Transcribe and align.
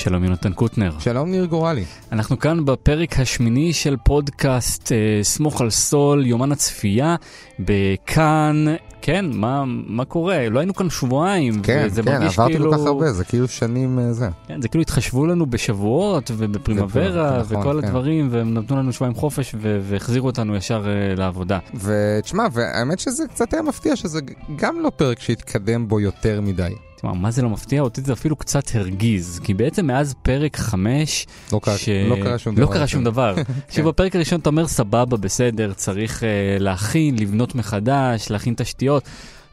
שלום 0.00 0.24
יונתן 0.24 0.52
קוטנר. 0.52 0.90
שלום 0.98 1.30
ניר 1.30 1.44
גורלי. 1.44 1.84
אנחנו 2.12 2.38
כאן 2.38 2.64
בפרק 2.64 3.18
השמיני 3.18 3.72
של 3.72 3.96
פודקאסט 4.04 4.92
אה, 4.92 5.20
סמוך 5.22 5.60
על 5.60 5.70
סול, 5.70 6.26
יומן 6.26 6.52
הצפייה, 6.52 7.16
בכאן. 7.58 8.64
כן, 9.02 9.26
מה, 9.32 9.64
מה 9.66 10.04
קורה? 10.04 10.48
לא 10.48 10.58
היינו 10.58 10.74
כאן 10.74 10.90
שבועיים. 10.90 11.62
כן, 11.62 11.82
וזה 11.86 12.02
כן, 12.02 12.12
מרגיש 12.12 12.38
עברתי 12.38 12.52
כאילו... 12.52 12.70
כל 12.70 12.76
כך 12.76 12.86
הרבה, 12.86 13.12
זה 13.12 13.24
כאילו 13.24 13.48
שנים 13.48 13.98
אה, 13.98 14.12
זה. 14.12 14.28
כן, 14.48 14.62
זה 14.62 14.68
כאילו 14.68 14.82
התחשבו 14.82 15.26
לנו 15.26 15.46
בשבועות 15.46 16.30
ובפרימוורה 16.36 17.40
נכון, 17.40 17.56
וכל 17.58 17.80
כן. 17.80 17.86
הדברים, 17.86 18.28
והם 18.30 18.54
נתנו 18.54 18.76
לנו 18.76 18.92
שבועיים 18.92 19.14
חופש 19.14 19.54
והחזירו 19.60 20.26
אותנו 20.26 20.56
ישר 20.56 20.84
אה, 20.86 21.14
לעבודה. 21.16 21.58
ותשמע, 21.74 22.46
והאמת 22.52 22.98
שזה 22.98 23.24
קצת 23.28 23.52
היה 23.52 23.62
מפתיע 23.62 23.96
שזה 23.96 24.20
גם 24.56 24.80
לא 24.80 24.90
פרק 24.96 25.20
שהתקדם 25.20 25.88
בו 25.88 26.00
יותר 26.00 26.40
מדי. 26.40 26.74
תשמע, 27.00 27.12
מה 27.12 27.30
זה 27.30 27.42
לא 27.42 27.50
מפתיע? 27.50 27.82
אותי 27.82 28.00
זה 28.00 28.12
אפילו 28.12 28.36
קצת 28.36 28.62
הרגיז, 28.74 29.40
כי 29.44 29.54
בעצם 29.54 29.86
מאז 29.86 30.14
פרק 30.22 30.56
5, 30.56 31.26
לא 31.52 31.60
ש- 31.76 31.88
לא 31.88 32.16
קרה 32.22 32.38
שום 32.38 32.54
דבר. 32.54 32.64
לא 32.64 32.72
קרה 32.72 32.86
שום 32.86 33.04
דבר. 33.04 33.34
עכשיו 33.68 33.84
בפרק 33.84 34.16
הראשון 34.16 34.40
אתה 34.40 34.50
אומר 34.50 34.66
סבבה, 34.68 35.16
בסדר, 35.16 35.72
צריך 35.72 36.20
uh, 36.22 36.24
להכין, 36.62 37.18
לבנות 37.18 37.54
מחדש, 37.54 38.30
להכין 38.30 38.54
תשתיות. 38.56 39.04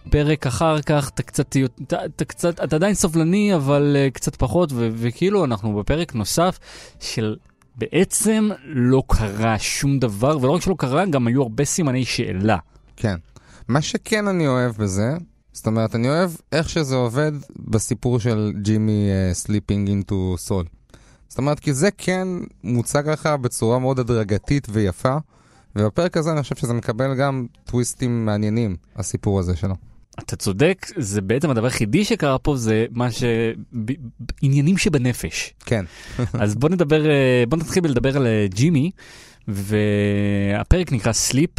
פרק 0.10 0.48
אחר 0.48 0.82
כך 0.82 1.10
אתה 1.10 1.23
קצת, 1.23 1.56
אתה, 1.84 2.06
אתה 2.06 2.26
קצת, 2.26 2.60
אתה 2.64 2.76
עדיין 2.76 2.94
סובלני, 2.94 3.56
אבל 3.56 3.95
uh, 4.09 4.14
קצת 4.14 4.36
פחות, 4.36 4.72
ו- 4.72 4.90
וכאילו 4.94 5.45
אנחנו 5.45 5.76
בפרק 5.76 6.16
נוסף 6.16 6.59
של 7.00 7.36
בעצם 7.76 8.50
לא 8.66 9.04
קרה 9.08 9.59
שום 9.59 10.00
דבר, 10.00 10.38
ולא 10.42 10.52
רק 10.52 10.62
שלא 10.62 10.76
קרה, 10.78 11.06
גם 11.06 11.28
היו 11.28 11.42
הרבה 11.42 11.66
סימני 11.66 12.06
שאלה. 12.06 12.58
כן. 12.95 13.16
מה 13.68 13.82
שכן 13.82 14.28
אני 14.28 14.48
אוהב 14.48 14.72
בזה, 14.78 15.18
זאת 15.58 15.68
אומרת, 15.68 15.96
אני 15.96 16.10
אוהב 16.10 16.32
איך 16.52 16.70
שזה 16.70 16.96
עובד 16.96 17.32
בסיפור 17.58 18.20
של 18.20 18.54
ג'ימי 18.62 19.10
slipping 19.34 19.88
into 19.88 20.36
סול. 20.38 20.66
זאת 21.30 21.38
אומרת, 21.38 21.59
כי 21.59 21.73
זה 21.73 21.90
כן 21.98 22.28
מוצג 22.64 23.09
לך 23.09 23.26
בצורה 23.26 23.80
מאוד 23.80 24.00
הדרגתית 24.00 24.68
ויפה, 24.72 25.18
ובפרק 25.76 26.18
הזה 26.18 26.31
אני 26.31 26.42
חושב 26.42 26.56
שזה 26.56 26.73
מקבל 26.73 27.16
גם 27.16 27.46
טוויסטים 27.64 28.26
מעניינים, 28.26 28.76
הסיפור 28.96 29.40
הזה 29.40 29.56
שלו. 29.56 29.76
אתה 30.20 30.36
צודק, 30.36 30.86
זה 30.98 31.22
בעצם 31.22 31.50
הדבר 31.50 31.66
היחידי 31.66 32.06
שקרה 32.06 32.38
פה 32.38 32.58
זה 32.58 32.86
מה 32.92 33.12
ש... 33.12 33.24
עניינים 34.42 34.78
שבנפש. 34.78 35.53
כן. 35.66 35.86
אז 36.44 36.56
בוא 36.56 36.70
נדבר, 36.70 37.09
אה, 37.09 37.44
בוא 37.50 37.58
נתחיל 37.58 37.84
בלדבר 37.84 38.18
על 38.18 38.28
אה, 38.28 38.46
ג'ימי, 38.50 38.92
והפרק 39.48 40.92
נקרא 40.92 41.12
סליפ, 41.12 41.52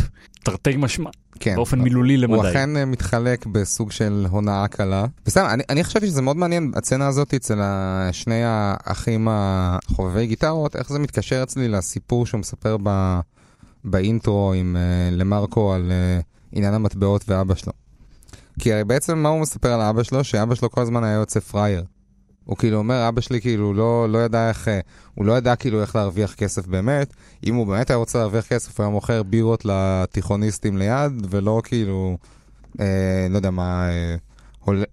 תרתי 0.44 0.76
משמע, 0.76 1.10
כן. 1.40 1.54
באופן 1.54 1.80
מילולי 1.80 2.16
למדי. 2.16 2.34
הוא 2.34 2.48
אכן 2.48 2.76
אה, 2.76 2.84
מתחלק 2.84 3.46
בסוג 3.46 3.92
של 3.92 4.26
הונאה 4.30 4.68
קלה. 4.68 5.04
בסדר, 5.26 5.50
אני, 5.50 5.62
אני 5.70 5.84
חשבתי 5.84 6.06
שזה 6.06 6.22
מאוד 6.22 6.36
מעניין, 6.36 6.72
הסצנה 6.74 7.06
הזאת 7.06 7.34
אצל 7.34 7.60
שני 8.12 8.42
האחים 8.44 9.28
החובבי 9.30 10.26
גיטרות, 10.26 10.76
איך 10.76 10.88
זה 10.88 10.98
מתקשר 10.98 11.42
אצלי 11.42 11.68
לסיפור 11.68 12.26
שהוא 12.26 12.40
מספר 12.40 12.76
ב, 12.82 13.20
באינטרו 13.84 14.52
עם 14.52 14.76
uh, 14.76 15.14
למרקו 15.14 15.72
על 15.72 15.92
uh, 16.20 16.24
עניין 16.52 16.74
המטבעות 16.74 17.24
ואבא 17.28 17.54
שלו. 17.54 17.72
כי 18.58 18.72
הרי 18.72 18.84
בעצם 18.84 19.18
מה 19.18 19.28
הוא 19.28 19.40
מספר 19.40 19.72
על 19.72 19.80
אבא 19.80 20.02
שלו? 20.02 20.24
שאבא 20.24 20.54
שלו 20.54 20.70
כל 20.70 20.80
הזמן 20.80 21.04
היה 21.04 21.14
יוצא 21.14 21.40
פראייר. 21.40 21.84
הוא 22.48 22.56
כאילו 22.56 22.78
אומר, 22.78 23.08
אבא 23.08 23.20
שלי 23.20 23.40
כאילו 23.40 23.74
לא, 23.74 24.08
לא 24.08 24.18
ידע 24.18 24.48
איך, 24.48 24.68
אה, 24.68 24.80
הוא 25.14 25.24
לא 25.24 25.32
ידע 25.32 25.56
כאילו 25.56 25.80
איך 25.80 25.96
להרוויח 25.96 26.34
כסף 26.34 26.66
באמת. 26.66 27.14
אם 27.46 27.54
הוא 27.54 27.66
באמת 27.66 27.90
היה 27.90 27.96
רוצה 27.96 28.18
להרוויח 28.18 28.46
כסף, 28.46 28.78
הוא 28.78 28.84
היה 28.84 28.92
מוכר 28.92 29.22
בירות 29.22 29.64
לתיכוניסטים 29.64 30.78
ליד, 30.78 31.26
ולא 31.30 31.60
כאילו, 31.64 32.18
אה, 32.80 33.26
לא 33.30 33.36
יודע 33.36 33.50
מה, 33.50 33.90
אה, 33.90 34.16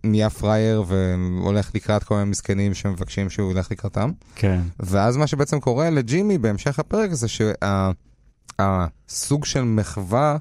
נהיה 0.03 0.29
פראייר 0.29 0.83
והולך 0.87 1.71
לקראת 1.75 2.03
כל 2.03 2.15
מיני 2.15 2.29
מסכנים 2.29 2.73
שמבקשים 2.73 3.29
שהוא 3.29 3.51
ילך 3.51 3.71
לקראתם. 3.71 4.11
כן. 4.35 4.61
ואז 4.79 5.17
מה 5.17 5.27
שבעצם 5.27 5.59
קורה 5.59 5.89
לג'ימי 5.89 6.37
בהמשך 6.37 6.79
הפרק 6.79 7.13
זה 7.13 7.27
שהסוג 8.57 9.45
של 9.45 9.63
מחווה, 9.63 10.37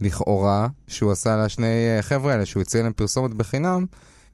לכאורה, 0.00 0.68
שהוא 0.88 1.12
עשה 1.12 1.44
לשני 1.44 1.96
אה, 1.96 2.02
חבר'ה 2.02 2.32
האלה, 2.32 2.46
שהוא 2.46 2.60
הציע 2.60 2.82
להם 2.82 2.92
פרסומת 2.92 3.34
בחינם, 3.34 3.86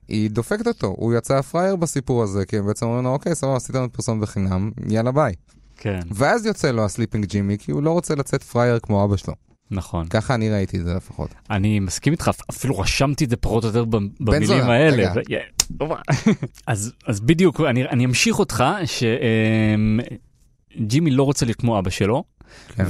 היא 0.09 0.31
דופקת 0.31 0.67
אותו. 0.67 0.95
הוא 0.97 1.15
יצא 1.15 1.41
פראייר 1.41 1.77
בסיפור 1.77 2.23
הזה, 2.23 2.47
כי 2.47 2.59
הם 2.59 2.67
בעצם 2.67 2.87
אומרים 2.87 3.05
לו, 3.05 3.11
אוקיי, 3.11 3.35
סבבה, 3.35 3.57
עשית 3.57 3.77
לנו 3.77 3.93
פרסומת 3.93 4.23
בחינם, 4.23 4.71
יאללה 4.89 5.13
ביי. 5.13 5.35
כן, 5.77 6.01
ואז 6.11 6.47
יוצא 6.47 6.71
לו 6.71 6.85
ה 6.85 6.89
Slipping 6.89 7.25
ג'ימי, 7.25 7.59
כי 7.59 7.73
הוא 7.73 7.83
לא 7.83 7.91
רוצה 7.91 8.15
לצאת 8.15 8.43
פראייר 8.43 8.79
כמו 8.79 9.05
אבא 9.05 9.17
שלו. 9.17 9.35
נכון. 9.71 10.07
ככה 10.07 10.35
אני 10.35 10.51
ראיתי 10.51 10.79
את 10.79 10.85
זה 10.85 10.95
לפחות. 10.95 11.31
אני 11.51 11.81
מסכים 11.81 12.13
איתך, 12.13 12.31
אפילו 12.51 12.79
רשמתי 12.79 13.25
את 13.25 13.31
זה 13.31 13.37
פחות 13.37 13.65
או 13.65 13.69
יותר 13.69 13.85
במילים 14.21 14.63
האלה. 14.63 15.13
ו-. 15.15 15.85
אז, 16.67 16.93
אז 17.07 17.21
בדיוק, 17.21 17.61
אני, 17.61 17.89
אני 17.89 18.05
אמשיך 18.05 18.39
אותך, 18.39 18.65
שג'ימי 20.77 21.11
לא 21.11 21.23
רוצה 21.23 21.47
להיות 21.47 21.61
כמו 21.61 21.79
אבא 21.79 21.91
שלו, 21.91 22.25
כן. 22.69 22.85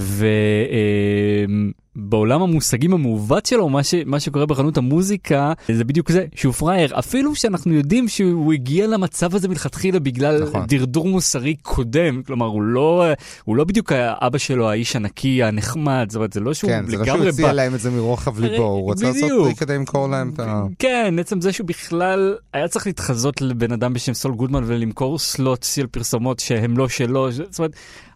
ובעולם 2.13 2.43
המושגים 2.43 2.93
המעוות 2.95 3.47
שלו, 3.47 3.69
מה, 3.69 3.83
ש, 3.83 3.95
מה 4.07 4.21
שקורה 4.21 4.47
בחנות 4.47 4.77
המוזיקה, 4.77 5.53
זה 5.69 5.85
בדיוק 5.85 6.13
זה, 6.13 6.27
שהוא 6.35 6.53
פראייר. 6.53 6.99
אפילו 6.99 7.35
שאנחנו 7.35 7.73
יודעים 7.75 8.09
שהוא 8.09 8.53
הגיע 8.53 8.87
למצב 8.87 9.35
הזה 9.35 9.49
מלכתחילה 9.49 9.99
בגלל 9.99 10.43
נכון. 10.43 10.67
הידרדור 10.69 11.09
מוסרי 11.09 11.57
קודם, 11.63 12.23
כלומר, 12.27 12.47
הוא 12.47 12.63
לא, 12.63 13.05
הוא 13.45 13.57
לא 13.57 13.65
בדיוק 13.65 13.93
אבא 13.93 14.39
שלו, 14.39 14.71
האיש 14.71 14.97
הנקי, 14.97 15.43
הנחמד, 15.43 16.07
זאת 16.09 16.17
אומרת, 16.17 16.33
זה 16.33 16.41
לא 16.41 16.55
שהוא 16.55 16.71
כן, 16.71 16.85
זה 16.87 16.97
לא 16.97 17.05
שהוא 17.05 17.15
לגמרי 17.17 17.29
הציע 17.29 17.47
בא... 17.47 17.53
להם 17.53 17.75
את 17.75 17.81
זה 17.81 17.91
מרוחב 17.91 18.39
הרי- 18.39 18.49
לב, 18.51 18.65
הוא 18.65 18.83
רוצה 18.83 19.07
לעשות 19.07 19.23
בדיוק. 19.23 19.45
טריק 19.45 19.59
כדי 19.59 19.75
למכור 19.75 20.09
להם 20.09 20.31
את 20.35 20.41
ה... 20.41 20.63
כן, 20.79 21.15
עצם 21.21 21.41
זה 21.41 21.53
שהוא 21.53 21.67
בכלל 21.67 22.35
היה 22.53 22.69
צריך 22.69 22.87
להתחזות 22.87 23.41
לבן 23.41 23.73
אדם 23.73 23.93
בשם 23.93 24.15
סול 24.15 24.35
גודמן 24.35 24.63
ולמכור 24.67 25.19
סלוט 25.19 25.63
של 25.63 25.87
פרסומות 25.87 26.39
שהם 26.39 26.79
לא 26.79 26.89
שלו, 26.89 27.31
זאת 27.33 27.59
אומרת, 27.59 27.73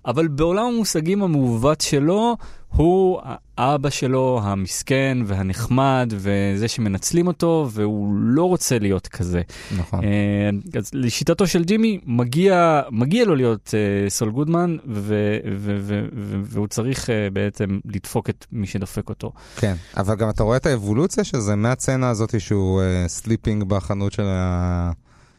אבל 0.06 0.28
בעולם 0.28 0.66
המושגים 0.66 1.22
המעוות 1.22 1.80
שלו, 1.80 2.36
הוא 2.68 3.20
האבא 3.58 3.90
שלו 3.90 4.40
המסכן 4.42 5.18
והנחמד 5.26 6.12
וזה 6.16 6.68
שמנצלים 6.68 7.26
אותו, 7.26 7.68
והוא 7.72 8.14
לא 8.16 8.44
רוצה 8.44 8.78
להיות 8.78 9.08
כזה. 9.08 9.42
נכון. 9.78 10.04
אה, 10.04 10.50
אז 10.78 10.90
לשיטתו 10.92 11.46
של 11.46 11.64
ג'ימי, 11.64 12.00
מגיע, 12.06 12.82
מגיע 12.90 13.24
לו 13.24 13.34
להיות 13.34 13.74
אה, 13.74 14.10
סול 14.10 14.30
גודמן, 14.30 14.76
ו, 14.88 15.14
ו, 15.56 15.76
ו, 15.80 16.06
ו, 16.16 16.40
והוא 16.42 16.66
צריך 16.66 17.10
אה, 17.10 17.28
בעצם 17.32 17.78
לדפוק 17.84 18.30
את 18.30 18.46
מי 18.52 18.66
שדופק 18.66 19.08
אותו. 19.08 19.32
כן, 19.56 19.74
אבל 19.96 20.14
גם 20.14 20.30
אתה 20.30 20.42
רואה 20.42 20.56
את 20.56 20.66
האבולוציה 20.66 21.24
של 21.24 21.38
זה 21.40 21.56
מהסצנה 21.56 22.08
הזאת 22.08 22.40
שהוא 22.40 22.80
uh, 22.80 23.08
slipping 23.08 23.64
בחנות 23.64 24.12
של, 24.12 24.26
ה... 24.26 24.90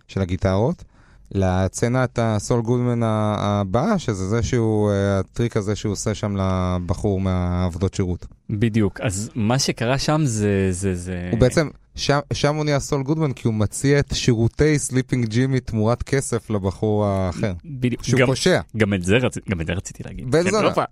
של 0.07 0.21
הגיטרות, 0.21 0.83
לסצנת 1.31 2.19
הסול 2.21 2.61
גודמן 2.61 2.99
הבאה, 3.03 3.99
שזה 3.99 4.27
זה 4.27 4.43
שהוא, 4.43 4.89
uh, 4.89 4.93
הטריק 5.19 5.57
הזה 5.57 5.75
שהוא 5.75 5.91
עושה 5.91 6.13
שם 6.13 6.37
לבחור 6.37 7.21
מהעבודות 7.21 7.93
שירות. 7.93 8.25
בדיוק, 8.49 9.01
אז 9.01 9.29
מה 9.35 9.59
שקרה 9.59 9.97
שם 9.97 10.21
זה, 10.25 10.67
זה, 10.71 10.95
זה... 10.95 11.27
הוא 11.31 11.39
בעצם, 11.39 11.69
שם, 11.95 12.19
שם 12.33 12.55
הוא 12.55 12.65
נהיה 12.65 12.79
סול 12.79 13.03
גודמן 13.03 13.33
כי 13.33 13.47
הוא 13.47 13.55
מציע 13.55 13.99
את 13.99 14.15
שירותי 14.15 14.79
Slipping 14.79 15.25
ג'ימי 15.25 15.59
תמורת 15.59 16.03
כסף 16.03 16.49
לבחור 16.49 17.05
האחר, 17.05 17.53
בדיוק, 17.65 18.03
שהוא 18.03 18.19
גם, 18.19 18.27
פושע. 18.27 18.59
גם, 18.77 18.93
את 18.93 19.03
זה 19.03 19.17
רצ... 19.17 19.37
גם 19.49 19.61
את 19.61 19.67
זה 19.67 19.73
רציתי 19.73 20.03
להגיד. 20.03 20.31
בן 20.31 20.43
כן, 20.43 20.51
זונה. 20.51 20.67
הופה. 20.67 20.83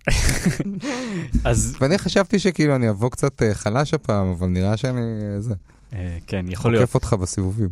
אז 1.50 1.76
ואני 1.80 1.98
חשבתי 1.98 2.38
שכאילו 2.38 2.76
אני 2.76 2.90
אבוא 2.90 3.10
קצת 3.10 3.42
uh, 3.42 3.44
חלש 3.54 3.94
הפעם, 3.94 4.26
אבל 4.26 4.46
נראה 4.46 4.76
שאני 4.76 5.00
uh, 5.00 5.40
זה, 5.40 5.54
אה, 5.92 6.18
כן, 6.26 6.46
יכול 6.48 6.70
להיות. 6.70 6.80
עוקף 6.80 6.94
אותך 6.94 7.12
בסיבובים. 7.12 7.68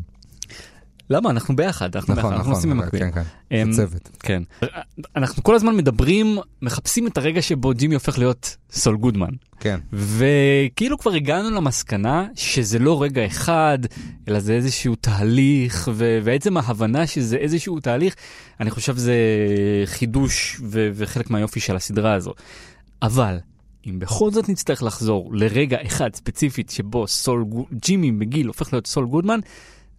למה? 1.11 1.31
אנחנו 1.31 1.57
ביחד, 1.57 1.97
אנחנו 1.97 2.15
ביחד, 2.15 2.27
נכון, 2.27 2.33
אנחנו 2.33 2.53
נכון, 2.53 2.55
עושים 2.55 2.71
במקביל. 2.71 3.01
כן, 3.01 3.11
כן, 3.11 3.23
אמ, 3.57 3.73
זה 3.73 3.87
צוות. 3.87 4.09
כן. 4.21 4.43
אנחנו 5.17 5.43
כל 5.43 5.55
הזמן 5.55 5.77
מדברים, 5.77 6.39
מחפשים 6.63 7.07
את 7.07 7.19
הרגע 7.19 7.43
שבו 7.43 7.73
ג'ימי 7.75 7.95
הופך 7.95 8.19
להיות 8.19 8.57
סול 8.71 8.97
גודמן. 8.97 9.29
כן. 9.61 9.81
וכאילו 9.93 10.99
כבר 10.99 11.13
הגענו 11.13 11.51
למסקנה 11.51 12.27
שזה 12.35 12.79
לא 12.79 13.03
רגע 13.03 13.27
אחד, 13.27 13.79
אלא 14.29 14.41
זה 14.41 14.53
איזשהו 14.53 14.95
תהליך, 14.95 15.89
ו- 15.95 16.19
ועצם 16.23 16.57
ההבנה 16.57 17.07
שזה 17.07 17.37
איזשהו 17.37 17.81
תהליך, 17.81 18.15
אני 18.61 18.71
חושב 18.71 18.97
זה 18.97 19.17
חידוש 19.85 20.61
ו- 20.65 20.91
וחלק 20.95 21.31
מהיופי 21.31 21.61
של 21.61 21.77
הסדרה 21.77 22.13
הזו. 22.15 22.33
אבל, 23.03 23.39
אם 23.87 23.99
בכל 23.99 24.31
זאת 24.31 24.49
נצטרך 24.49 24.83
לחזור 24.83 25.31
לרגע 25.35 25.79
אחד 25.87 26.15
ספציפית 26.15 26.71
שבו 26.71 27.07
סול, 27.07 27.45
גו- 27.45 27.67
ג'ימי 27.73 28.11
מגיל 28.11 28.47
הופך 28.47 28.73
להיות 28.73 28.87
סול 28.87 29.07
גודמן, 29.07 29.41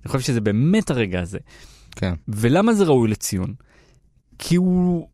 אני 0.05 0.11
חושב 0.11 0.23
שזה 0.23 0.41
באמת 0.41 0.91
הרגע 0.91 1.21
הזה. 1.21 1.37
כן. 1.95 2.13
ולמה 2.27 2.73
זה 2.73 2.83
ראוי 2.83 3.09
לציון? 3.09 3.53
כי 4.39 4.55
הוא... 4.55 5.07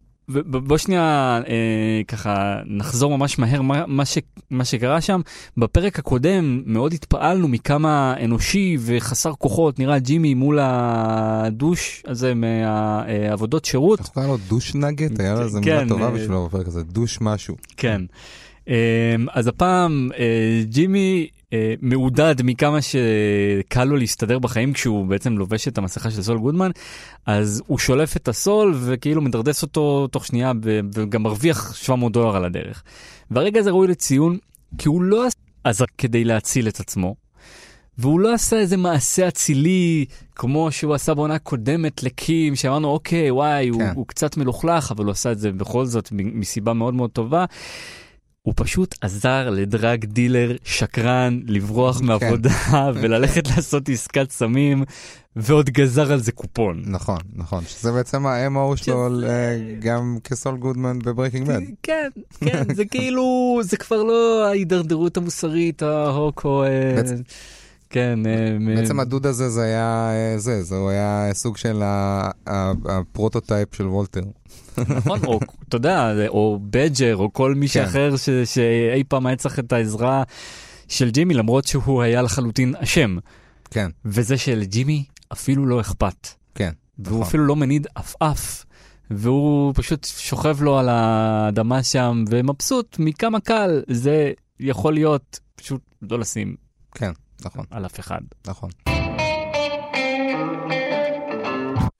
בוא 0.45 0.77
שנייה 0.77 1.41
אה, 1.47 2.01
ככה 2.07 2.59
נחזור 2.65 3.17
ממש 3.17 3.39
מהר 3.39 3.61
מה, 3.61 3.85
מה, 3.87 4.05
ש, 4.05 4.17
מה 4.49 4.65
שקרה 4.65 5.01
שם. 5.01 5.21
בפרק 5.57 5.99
הקודם 5.99 6.61
מאוד 6.65 6.93
התפעלנו 6.93 7.47
מכמה 7.47 8.15
אנושי 8.25 8.77
וחסר 8.79 9.33
כוחות 9.33 9.79
נראה 9.79 9.99
ג'ימי 9.99 10.33
מול 10.33 10.59
הדוש 10.61 12.03
הזה 12.07 12.33
מהעבודות 12.33 13.65
שירות. 13.65 13.99
איך 13.99 14.07
קוראים 14.07 14.31
לו 14.31 14.37
דוש 14.47 14.75
נגט? 14.75 15.19
היה 15.19 15.33
לו 15.33 15.41
איזה 15.41 15.59
כן, 15.63 15.75
מילה 15.75 15.89
טובה 15.89 16.05
אה, 16.05 16.11
בשבילו 16.11 16.47
בפרק 16.47 16.67
הזה, 16.67 16.83
דוש 16.83 17.17
משהו. 17.21 17.55
כן. 17.77 18.01
אמ, 18.71 19.27
אז 19.31 19.47
הפעם 19.47 20.09
אה, 20.17 20.63
ג'ימי 20.63 21.27
אה, 21.53 21.73
מעודד 21.81 22.35
מכמה 22.43 22.79
שקל 22.81 23.83
לו 23.83 23.95
להסתדר 23.97 24.39
בחיים 24.39 24.73
כשהוא 24.73 25.05
בעצם 25.05 25.37
לובש 25.37 25.67
את 25.67 25.77
המסכה 25.77 26.11
של 26.11 26.21
סול 26.21 26.37
גודמן, 26.37 26.71
אז 27.25 27.63
הוא 27.67 27.77
שולף 27.77 28.17
את 28.17 28.27
הסול 28.27 28.73
וכאילו 28.79 29.21
מדרדס 29.21 29.61
אותו 29.61 30.07
תוך 30.07 30.25
שנייה 30.25 30.51
וגם 30.95 31.23
מרוויח 31.23 31.75
700 31.75 32.11
דולר 32.11 32.35
על 32.35 32.45
הדרך. 32.45 32.83
והרגע 33.31 33.59
הזה 33.59 33.71
ראוי 33.71 33.87
לציון 33.87 34.37
כי 34.77 34.87
הוא 34.87 35.01
לא 35.01 35.25
עזר 35.63 35.85
כדי 35.97 36.23
להציל 36.23 36.67
את 36.67 36.79
עצמו. 36.79 37.15
והוא 37.97 38.19
לא 38.19 38.33
עשה 38.33 38.59
איזה 38.59 38.77
מעשה 38.77 39.27
אצילי 39.27 40.05
כמו 40.35 40.71
שהוא 40.71 40.93
עשה 40.93 41.13
בעונה 41.13 41.39
קודמת 41.39 42.03
לקים, 42.03 42.55
שאמרנו 42.55 42.87
אוקיי 42.87 43.31
וואי 43.31 43.69
כן. 43.73 43.81
הוא, 43.81 43.83
הוא 43.95 44.07
קצת 44.07 44.37
מלוכלך 44.37 44.91
אבל 44.91 45.03
הוא 45.03 45.11
עשה 45.11 45.31
את 45.31 45.39
זה 45.39 45.51
בכל 45.51 45.85
זאת 45.85 46.09
מסיבה 46.11 46.73
מאוד 46.73 46.93
מאוד 46.93 47.09
טובה. 47.09 47.45
הוא 48.41 48.53
פשוט 48.57 48.95
עזר 49.01 49.49
לדרג 49.49 50.05
דילר 50.05 50.55
שקרן 50.63 51.39
לברוח 51.47 51.97
כן. 51.99 52.05
מעבודה 52.05 52.51
וללכת 53.01 53.47
לעשות 53.47 53.89
עסקת 53.89 54.31
סמים 54.31 54.83
ועוד 55.35 55.69
גזר 55.69 56.11
על 56.11 56.19
זה 56.19 56.31
קופון. 56.31 56.83
נכון, 56.85 57.19
נכון, 57.35 57.63
שזה 57.67 57.91
בעצם 57.91 58.25
ה-MO 58.25 58.77
שלו 58.77 59.09
גם 59.79 60.17
כסול 60.23 60.57
גודמן 60.57 60.99
בברייקינג 60.99 61.47
בד. 61.47 61.59
כן, 61.83 62.09
כן, 62.45 62.75
זה 62.75 62.85
כאילו, 62.85 63.59
זה 63.63 63.77
כבר 63.77 64.03
לא 64.03 64.45
ההידרדרות 64.47 65.17
המוסרית, 65.17 65.81
ה 65.81 65.94
hook 65.94 66.45
או... 66.45 66.63
אה, 66.63 67.01
כן. 67.91 68.19
אה, 68.25 68.75
בעצם 68.75 68.99
הדוד 68.99 69.25
הזה 69.25 69.49
זה 69.49 69.63
היה 69.63 70.11
אה, 70.13 70.37
זה, 70.37 70.63
זה 70.63 70.75
היה 70.89 71.29
סוג 71.33 71.57
של 71.57 71.81
ה 72.85 72.94
prototype 72.94 73.75
של 73.75 73.87
וולטר. 73.87 74.21
נכון, 74.77 75.19
או 75.25 75.39
אתה 75.69 75.75
יודע, 75.75 76.27
או 76.27 76.59
בדג'ר, 76.63 77.15
או 77.15 77.33
כל 77.33 77.55
מי 77.55 77.67
כן. 77.67 77.73
שאחר 77.73 78.15
שאי 78.45 79.03
פעם 79.07 79.25
היה 79.25 79.35
צריך 79.35 79.59
את 79.59 79.73
העזרה 79.73 80.23
של 80.87 81.09
ג'ימי, 81.09 81.33
למרות 81.33 81.67
שהוא 81.67 82.01
היה 82.01 82.21
לחלוטין 82.21 82.75
אשם. 82.77 83.17
כן. 83.71 83.89
וזה 84.05 84.37
שלג'ימי 84.37 85.03
אפילו 85.33 85.65
לא 85.65 85.81
אכפת. 85.81 86.27
כן. 86.55 86.71
והוא 86.99 87.15
נכון. 87.19 87.27
אפילו 87.27 87.45
לא 87.45 87.55
מניד 87.55 87.87
עפעף. 87.95 88.65
והוא 89.11 89.73
פשוט 89.75 90.05
שוכב 90.05 90.61
לו 90.61 90.79
על 90.79 90.89
האדמה 90.89 91.83
שם 91.83 92.23
ומבסוט 92.29 92.95
מכמה 92.99 93.39
קל 93.39 93.83
זה 93.87 94.31
יכול 94.59 94.93
להיות 94.93 95.39
פשוט 95.55 95.81
לא 96.01 96.19
לשים 96.19 96.55
כן 96.95 97.11
נכון 97.44 97.64
על 97.70 97.86
אף 97.86 98.00
אחד 98.00 98.20
נכון. 98.46 98.70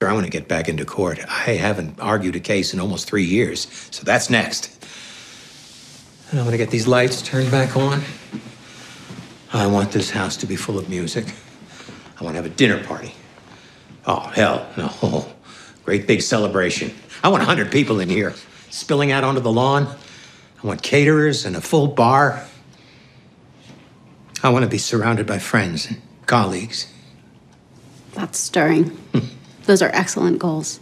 I 0.09 0.13
want 0.13 0.25
to 0.25 0.31
get 0.39 0.47
back 0.47 0.69
into 0.69 0.85
court. 0.85 1.19
I 1.47 1.51
haven't 1.67 1.99
argued 1.99 2.35
a 2.37 2.39
case 2.39 2.73
in 2.73 2.79
almost 2.79 3.09
three 3.09 3.25
years, 3.25 3.67
so 3.91 4.03
that's 4.03 4.29
next. 4.29 4.61
And 6.29 6.39
I'm 6.39 6.45
going 6.45 6.57
to 6.57 6.63
get 6.65 6.71
these 6.71 6.87
lights 6.87 7.21
turned 7.21 7.51
back 7.51 7.75
on. 7.75 8.01
I 9.51 9.65
want 9.67 9.91
this 9.91 10.09
house 10.09 10.37
to 10.37 10.45
be 10.45 10.55
full 10.55 10.77
of 10.77 10.87
music. 10.87 11.25
I 12.19 12.23
want 12.23 12.35
to 12.35 12.41
have 12.41 12.45
a 12.45 12.55
dinner 12.55 12.83
party. 12.83 13.13
Oh, 14.05 14.19
hell, 14.19 14.67
no. 14.77 15.25
Great 15.83 16.07
big 16.07 16.21
celebration. 16.21 16.93
I 17.23 17.27
want 17.29 17.41
100 17.41 17.71
people 17.71 17.99
in 17.99 18.09
here 18.09 18.33
spilling 18.69 19.11
out 19.11 19.23
onto 19.23 19.41
the 19.41 19.51
lawn. 19.51 19.87
I 20.63 20.67
want 20.67 20.81
caterers 20.83 21.45
and 21.45 21.55
a 21.55 21.61
full 21.61 21.87
bar. 21.87 22.45
I 24.43 24.49
want 24.49 24.63
to 24.63 24.69
be 24.69 24.77
surrounded 24.77 25.25
by 25.25 25.39
friends 25.39 25.87
and 25.89 25.97
colleagues. 26.25 26.87
That's 28.13 28.39
stirring. 28.39 28.85
Those 29.65 29.81
are 29.81 29.91
excellent 29.93 30.39
goals. 30.39 30.79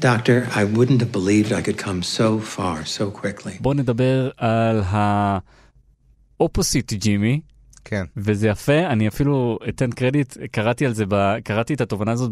Doctor, 0.00 0.48
I 0.54 0.64
wouldn't 0.64 1.00
have 1.00 1.12
believed 1.12 1.52
I 1.52 1.62
could 1.62 1.78
come 1.78 2.02
so 2.02 2.38
far 2.38 2.84
so 2.84 3.10
quickly. 3.10 3.58
בוא 3.60 3.74
נדבר 3.74 4.30
על 4.36 4.82
האופוסיט 6.40 6.92
ג'ימי. 6.92 7.40
כן. 7.85 8.03
וזה 8.17 8.47
יפה, 8.47 8.79
אני 8.79 9.07
אפילו 9.07 9.59
אתן 9.69 9.91
קרדיט, 9.91 10.37
קראתי 10.51 10.85
על 10.85 10.93
זה, 10.93 11.05
ב, 11.07 11.39
קראתי 11.43 11.73
את 11.73 11.81
התובנה 11.81 12.11
הזאת 12.11 12.31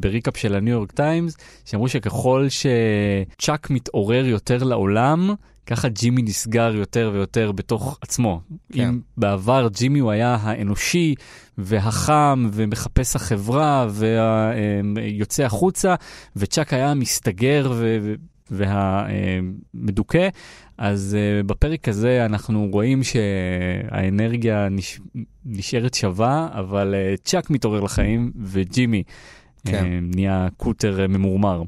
ב 0.00 0.06
recap 0.06 0.36
של 0.36 0.54
הניו 0.54 0.72
יורק 0.72 0.92
טיימס, 0.92 1.36
שאמרו 1.64 1.88
שככל 1.88 2.46
שצ'אק 2.48 3.70
מתעורר 3.70 4.26
יותר 4.26 4.62
לעולם, 4.62 5.34
ככה 5.66 5.88
ג'ימי 5.88 6.22
נסגר 6.22 6.74
יותר 6.74 7.10
ויותר 7.14 7.52
בתוך 7.52 7.98
עצמו. 8.00 8.40
כן. 8.72 8.88
אם 8.88 9.00
בעבר 9.16 9.68
ג'ימי 9.68 9.98
הוא 9.98 10.10
היה 10.10 10.36
האנושי 10.40 11.14
והחם 11.58 12.48
ומחפש 12.52 13.16
החברה 13.16 13.86
ויוצא 13.90 15.42
החוצה, 15.42 15.94
וצ'אק 16.36 16.72
היה 16.72 16.94
מסתגר 16.94 17.72
והמדוכא, 18.50 20.28
אז 20.78 21.16
uh, 21.16 21.46
בפרק 21.46 21.88
הזה 21.88 22.24
אנחנו 22.24 22.68
רואים 22.72 23.02
שהאנרגיה 23.02 24.68
נש... 24.68 25.00
נשארת 25.44 25.94
שווה, 25.94 26.48
אבל 26.52 26.94
uh, 26.94 27.20
צ'אק 27.24 27.50
מתעורר 27.50 27.80
לחיים 27.80 28.32
וג'ימי 28.42 29.02
כן. 29.66 29.84
uh, 29.84 30.16
נהיה 30.16 30.48
קוטר 30.56 31.06
ממורמר. 31.08 31.62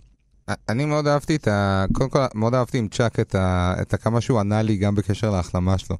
אני 0.68 0.84
מאוד 0.84 1.06
אהבתי 1.06 1.36
את 1.36 1.48
ה... 1.48 1.84
קודם 1.92 2.10
כל, 2.10 2.18
מאוד 2.34 2.54
אהבתי 2.54 2.78
עם 2.78 2.88
צ'אק 2.88 3.20
את, 3.20 3.34
ה... 3.34 3.74
את 3.82 3.94
כמה 3.94 4.20
שהוא 4.20 4.40
ענה 4.40 4.62
לי 4.62 4.76
גם 4.76 4.94
בקשר 4.94 5.30
להחלמה 5.30 5.78
שלו. 5.78 5.96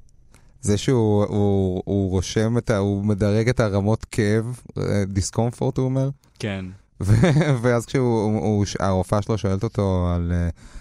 זה 0.61 0.78
שהוא 0.78 1.25
הוא, 1.25 1.82
הוא 1.84 2.11
רושם 2.11 2.58
את 2.58 2.70
ה... 2.70 2.76
הוא 2.76 3.05
מדרג 3.05 3.49
את 3.49 3.61
הרמות 3.61 4.05
כאב, 4.05 4.61
דיסקומפורט 5.06 5.76
הוא 5.76 5.84
אומר. 5.84 6.11
כן. 6.38 6.64
ואז 7.62 7.87
כשהרופאה 7.87 9.22
שלו 9.22 9.38
שואלת 9.38 9.62
אותו 9.62 10.08
על, 10.14 10.32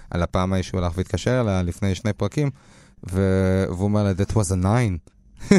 על 0.09 0.23
הפעם 0.23 0.53
ההיא 0.53 0.63
שהוא 0.63 0.79
הלך 0.79 0.97
והתקשר 0.97 1.41
אליה 1.41 1.63
לפני 1.63 1.95
שני 1.95 2.13
פרקים, 2.13 2.49
והוא 3.03 3.83
אומר 3.83 4.03
לה, 4.03 4.11
that 4.11 4.31
was 4.31 4.51
a 4.51 4.63
nine. 4.63 5.11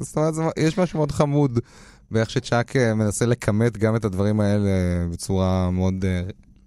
זאת 0.00 0.16
אומרת, 0.16 0.34
יש 0.58 0.78
משהו 0.78 0.98
מאוד 0.98 1.12
חמוד 1.12 1.58
באיך 2.10 2.30
שצ'אק 2.30 2.76
מנסה 2.76 3.26
לכמת 3.26 3.78
גם 3.78 3.96
את 3.96 4.04
הדברים 4.04 4.40
האלה 4.40 4.70
בצורה 5.12 5.70
מאוד 5.70 6.04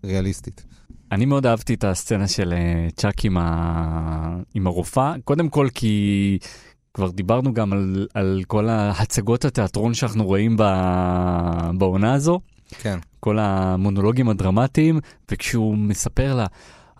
ריאליסטית. 0.03 0.65
אני 1.11 1.25
מאוד 1.25 1.45
אהבתי 1.45 1.73
את 1.73 1.83
הסצנה 1.83 2.27
של 2.27 2.53
אה, 2.53 2.87
צ'אק 2.95 3.25
עם, 3.25 3.37
ה... 3.37 4.37
עם 4.53 4.67
הרופאה, 4.67 5.13
קודם 5.23 5.49
כל 5.49 5.67
כי 5.73 6.37
כבר 6.93 7.09
דיברנו 7.09 7.53
גם 7.53 7.73
על, 7.73 8.07
על 8.13 8.41
כל 8.47 8.69
ההצגות 8.69 9.45
התיאטרון 9.45 9.93
שאנחנו 9.93 10.25
רואים 10.25 10.57
ב... 10.57 10.63
בעונה 11.77 12.13
הזו. 12.13 12.39
כן. 12.69 12.99
כל 13.23 13.39
המונולוגים 13.39 14.29
הדרמטיים, 14.29 14.99
וכשהוא 15.31 15.77
מספר 15.77 16.35
לה, 16.35 16.45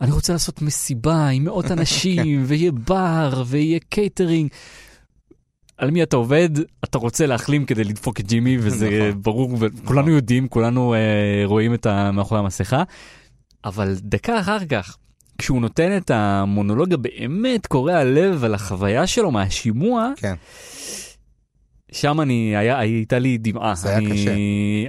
אני 0.02 0.12
רוצה 0.12 0.34
לעשות 0.34 0.62
מסיבה 0.62 1.28
עם 1.28 1.44
מאות 1.44 1.72
אנשים, 1.76 2.44
ויהיה 2.46 2.72
בר, 2.72 3.44
ויהיה 3.48 3.80
קייטרינג. 3.90 4.50
על 5.78 5.92
מי 5.92 6.04
אתה 6.04 6.16
עובד, 6.16 6.50
אתה 6.84 6.98
רוצה 6.98 7.26
להחלים 7.26 7.66
כדי 7.66 7.84
לדפוק 7.84 8.20
את 8.20 8.28
ג'ימי, 8.28 8.58
וזה 8.60 8.90
נכון. 8.90 9.22
ברור, 9.22 9.58
וכולנו 9.60 10.02
נכון. 10.02 10.14
יודעים, 10.14 10.48
כולנו 10.48 10.94
אה, 10.94 11.00
רואים 11.46 11.74
את 11.74 11.88
מאחורי 11.88 12.40
המסכה. 12.40 12.84
אבל 13.66 13.96
דקה 14.02 14.40
אחר 14.40 14.66
כך, 14.66 14.98
כשהוא 15.38 15.62
נותן 15.62 15.98
את 15.98 16.12
המונולוג 16.12 16.94
הבאמת 16.94 17.68
קורע 17.68 18.04
לב 18.04 18.44
על 18.44 18.54
החוויה 18.54 19.08
שלו 19.08 19.32
מהשימוע, 19.32 20.12
כן. 20.18 20.34
שם 21.94 22.22
אני, 22.22 22.58
היה, 22.58 22.80
הייתה 22.80 23.20
לי 23.20 23.38
דמעה. 23.38 23.76
זה 23.76 23.98
אני, 23.98 24.06
היה 24.06 24.14
קשה. 24.14 24.32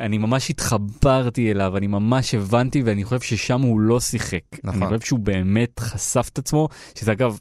אני 0.00 0.18
ממש 0.18 0.50
התחברתי 0.50 1.50
אליו, 1.50 1.76
אני 1.76 1.86
ממש 1.86 2.34
הבנתי, 2.34 2.82
ואני 2.82 3.04
חושב 3.04 3.20
ששם 3.20 3.60
הוא 3.60 3.80
לא 3.80 4.00
שיחק. 4.00 4.40
נכון. 4.64 4.82
אני 4.82 4.98
חושב 4.98 5.06
שהוא 5.06 5.18
באמת 5.18 5.80
חשף 5.80 6.28
את 6.32 6.38
עצמו, 6.38 6.68
שזה 6.94 7.12
אגב 7.12 7.38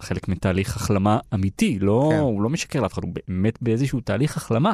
חלק 0.00 0.28
מתהליך 0.28 0.76
החלמה 0.76 1.18
אמיתי, 1.34 1.78
לא, 1.80 2.08
כן. 2.12 2.18
הוא 2.18 2.42
לא 2.42 2.50
משקר 2.50 2.80
לאף 2.80 2.92
אחד, 2.92 3.02
הוא 3.02 3.12
באמת 3.28 3.58
באיזשהו 3.62 4.00
תהליך 4.00 4.36
החלמה. 4.36 4.72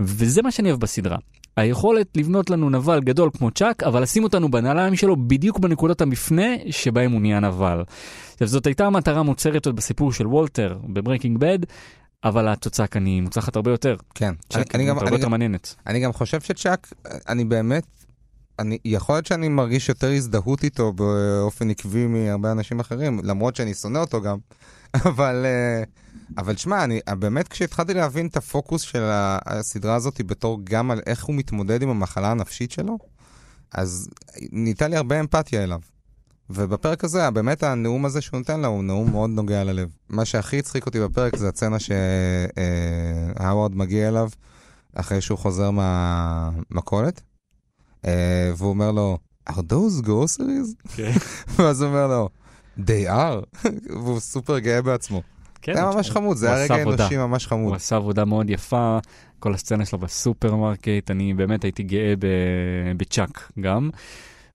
וזה 0.00 0.42
מה 0.42 0.50
שאני 0.50 0.68
אוהב 0.68 0.80
בסדרה. 0.80 1.16
היכולת 1.56 2.16
לבנות 2.16 2.50
לנו 2.50 2.70
נבל 2.70 3.00
גדול 3.00 3.30
כמו 3.38 3.50
צ'אק, 3.50 3.82
אבל 3.82 4.02
לשים 4.02 4.24
אותנו 4.24 4.50
בנעליים 4.50 4.96
שלו 4.96 5.16
בדיוק 5.16 5.58
בנקודות 5.58 6.00
המפנה 6.00 6.46
שבהם 6.70 7.12
הוא 7.12 7.20
נהיה 7.20 7.40
נבל. 7.40 7.82
זאת 8.40 8.66
הייתה 8.66 8.86
המטרה 8.86 9.22
מוצהרת 9.22 9.66
עוד 9.66 9.76
בסיפור 9.76 10.12
של 10.12 10.26
וולטר 10.26 10.78
בברייקינג 10.88 11.38
בד, 11.38 11.58
אבל 12.24 12.48
התוצאה 12.48 12.86
כאן 12.86 13.06
היא 13.06 13.22
מוצלחת 13.22 13.56
הרבה 13.56 13.70
יותר. 13.70 13.96
כן. 14.14 14.34
צ'אק 14.52 14.74
אני, 14.74 14.84
אני 14.84 14.90
הרבה 14.90 15.06
אני 15.08 15.16
יותר 15.16 15.28
מעניינת. 15.28 15.74
אני 15.86 16.00
גם 16.00 16.12
חושב 16.12 16.40
שצ'אק, 16.40 16.92
אני 17.28 17.44
באמת, 17.44 17.86
אני, 18.58 18.78
יכול 18.84 19.14
להיות 19.14 19.26
שאני 19.26 19.48
מרגיש 19.48 19.88
יותר 19.88 20.10
הזדהות 20.12 20.64
איתו 20.64 20.92
באופן 20.92 21.70
עקבי 21.70 22.06
מהרבה 22.06 22.52
אנשים 22.52 22.80
אחרים, 22.80 23.20
למרות 23.24 23.56
שאני 23.56 23.74
שונא 23.74 23.98
אותו 23.98 24.22
גם, 24.22 24.38
אבל... 25.08 25.46
Uh, 25.84 25.88
אבל 26.36 26.56
שמע, 26.56 26.84
אני 26.84 27.00
באמת 27.18 27.48
כשהתחלתי 27.48 27.94
להבין 27.94 28.26
את 28.26 28.36
הפוקוס 28.36 28.82
של 28.82 29.02
הסדרה 29.46 29.94
הזאת 29.94 30.20
בתור 30.26 30.58
גם 30.64 30.90
על 30.90 31.00
איך 31.06 31.24
הוא 31.24 31.34
מתמודד 31.34 31.82
עם 31.82 31.88
המחלה 31.88 32.30
הנפשית 32.30 32.70
שלו, 32.70 32.98
אז 33.72 34.08
ניתן 34.52 34.90
לי 34.90 34.96
הרבה 34.96 35.20
אמפתיה 35.20 35.64
אליו. 35.64 35.80
ובפרק 36.50 37.04
הזה, 37.04 37.30
באמת 37.30 37.62
הנאום 37.62 38.04
הזה 38.04 38.20
שהוא 38.20 38.38
נותן 38.38 38.60
לה 38.60 38.66
הוא 38.68 38.84
נאום 38.84 39.10
מאוד 39.10 39.30
נוגע 39.30 39.64
ללב. 39.64 39.88
מה 40.08 40.24
שהכי 40.24 40.58
הצחיק 40.58 40.86
אותי 40.86 41.00
בפרק 41.00 41.36
זה 41.36 41.48
הצצנה 41.48 41.76
שהאווארד 41.78 43.76
מגיע 43.76 44.08
אליו 44.08 44.28
אחרי 44.94 45.20
שהוא 45.20 45.38
חוזר 45.38 45.70
מהמכולת, 45.70 47.22
אה, 48.06 48.52
והוא 48.56 48.70
אומר 48.70 48.92
לו, 48.92 49.18
are 49.50 49.52
those 49.52 50.06
groceries? 50.06 50.88
כן. 50.96 51.12
ואז 51.56 51.82
הוא 51.82 51.88
אומר 51.88 52.06
לו, 52.06 52.28
they 52.78 53.08
are, 53.08 53.66
והוא 54.02 54.20
סופר 54.20 54.58
גאה 54.58 54.82
בעצמו. 54.82 55.22
כן, 55.62 55.74
זה 55.74 55.78
היה 55.78 55.90
ממש 55.94 56.10
חמוד, 56.10 56.36
זה 56.36 56.48
הוא 56.48 56.56
היה 56.56 56.64
רגע. 56.64 56.82
אנושי 56.82 57.16
ממש 57.16 57.44
הוא 57.44 57.50
חמוד. 57.50 57.74
עשה 57.74 57.96
עבודה 57.96 58.24
מאוד 58.24 58.50
יפה, 58.50 58.98
כל 59.38 59.54
הסצנה 59.54 59.84
שלו 59.84 59.98
בסופרמרקט, 59.98 61.10
אני 61.10 61.34
באמת 61.34 61.64
הייתי 61.64 61.82
גאה 61.82 62.14
בצ'אק 62.96 63.52
גם. 63.60 63.90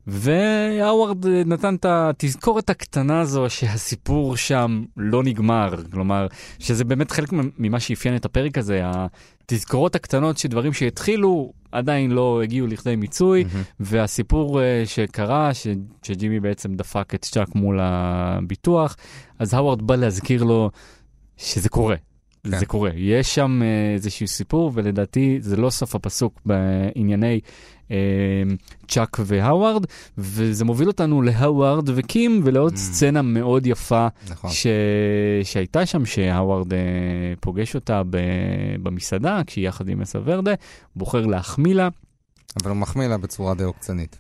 והאווארד 0.07 1.27
נתן 1.27 1.75
את 1.75 1.85
התזכורת 1.85 2.69
הקטנה 2.69 3.19
הזו 3.19 3.45
שהסיפור 3.49 4.37
שם 4.37 4.83
לא 4.97 5.23
נגמר, 5.23 5.75
כלומר, 5.91 6.27
שזה 6.59 6.83
באמת 6.85 7.11
חלק 7.11 7.29
ממה 7.57 7.79
שאפיין 7.79 8.15
את 8.15 8.25
הפרק 8.25 8.57
הזה, 8.57 8.81
התזכורות 8.83 9.95
הקטנות 9.95 10.37
שדברים 10.37 10.73
שהתחילו 10.73 11.53
עדיין 11.71 12.11
לא 12.11 12.41
הגיעו 12.43 12.67
לכדי 12.67 12.95
מיצוי, 12.95 13.43
מהמם. 13.43 13.63
והסיפור 13.79 14.61
אה, 14.61 14.83
שקרה, 14.85 15.53
ש, 15.53 15.67
שג'ימי 16.03 16.39
בעצם 16.39 16.73
דפק 16.73 17.15
את 17.15 17.21
צ'אק 17.21 17.55
מול 17.55 17.79
הביטוח, 17.81 18.95
אז 19.39 19.53
האווארד 19.53 19.81
בא 19.81 19.95
להזכיר 19.95 20.43
לו 20.43 20.69
שזה 21.37 21.69
קורה. 21.69 21.95
כן. 22.43 22.59
זה 22.59 22.65
קורה. 22.65 22.89
יש 22.95 23.35
שם 23.35 23.61
אה, 23.63 23.93
איזשהו 23.93 24.27
סיפור, 24.27 24.71
ולדעתי 24.73 25.37
זה 25.41 25.57
לא 25.57 25.69
סוף 25.69 25.95
הפסוק 25.95 26.41
בענייני 26.45 27.33
אה, 27.33 27.39
צ'אק 28.87 29.17
והאווארד, 29.25 29.85
וזה 30.17 30.65
מוביל 30.65 30.87
אותנו 30.87 31.21
להאווארד 31.21 31.89
וקים 31.95 32.41
ולעוד 32.43 32.73
Mm. 32.73 32.77
סצנה 32.77 33.21
מאוד 33.21 33.67
יפה 33.67 34.07
נכון. 34.29 34.51
ש... 34.51 34.67
שהייתה 35.43 35.85
שם, 35.85 36.05
שהאווארד 36.05 36.73
אה, 36.73 36.79
פוגש 37.39 37.75
אותה 37.75 38.01
ב... 38.09 38.17
במסעדה, 38.83 39.41
כשהיא 39.47 39.67
יחד 39.67 39.89
עם 39.89 39.99
מסה 39.99 40.19
ורדה, 40.25 40.53
בוחר 40.95 41.25
להחמיא 41.25 41.75
לה. 41.75 41.89
אבל 42.63 42.69
הוא 42.69 42.77
מחמיא 42.77 43.07
לה 43.07 43.17
בצורה 43.17 43.53
די 43.53 43.63
עוקצנית. 43.63 44.19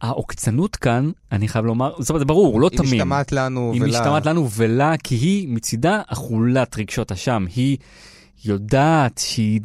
העוקצנות 0.00 0.76
כאן, 0.76 1.10
אני 1.32 1.48
חייב 1.48 1.64
לומר, 1.64 1.92
זאת 1.98 2.10
אומרת, 2.10 2.20
זה 2.20 2.24
ברור, 2.24 2.60
לא 2.60 2.68
היא 2.72 2.78
תמים. 2.78 2.92
משתמעת 2.94 3.32
לנו 3.32 3.70
היא 3.72 3.82
ולה... 3.82 3.90
משתמעת 3.90 4.26
לנו 4.26 4.48
ולה, 4.56 4.94
כי 5.04 5.14
היא 5.14 5.48
מצידה 5.48 6.02
אכולת 6.06 6.78
רגשות 6.78 7.12
אשם. 7.12 7.44
היא 7.56 7.76
יודעת 8.44 9.18
שהיא 9.18 9.60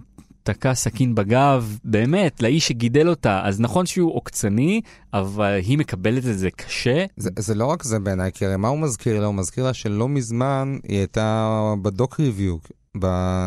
תקעה 0.54 0.76
סכין 0.76 1.16
בגב, 1.16 1.78
באמת, 1.84 2.42
לאיש 2.44 2.68
שגידל 2.68 3.10
אותה. 3.10 3.42
אז 3.44 3.60
נכון 3.60 3.86
שהוא 3.86 4.16
עוקצני, 4.16 4.82
אבל 5.14 5.60
היא 5.64 5.78
מקבלת 5.78 6.26
את 6.26 6.38
זה 6.40 6.52
קשה. 6.52 7.06
זה, 7.18 7.30
זה 7.40 7.56
לא 7.56 7.66
רק 7.66 7.84
זה 7.84 8.00
בעיניי, 8.00 8.32
כי 8.34 8.46
הרי 8.46 8.58
מה 8.58 8.68
הוא 8.68 8.80
מזכיר 8.80 9.20
לה? 9.20 9.26
הוא 9.26 9.36
מזכיר 9.36 9.64
לה 9.64 9.74
שלא 9.74 10.10
מזמן 10.10 10.78
היא 10.88 10.98
הייתה 10.98 11.74
בדוק 11.82 12.20
ריוויו, 12.20 12.58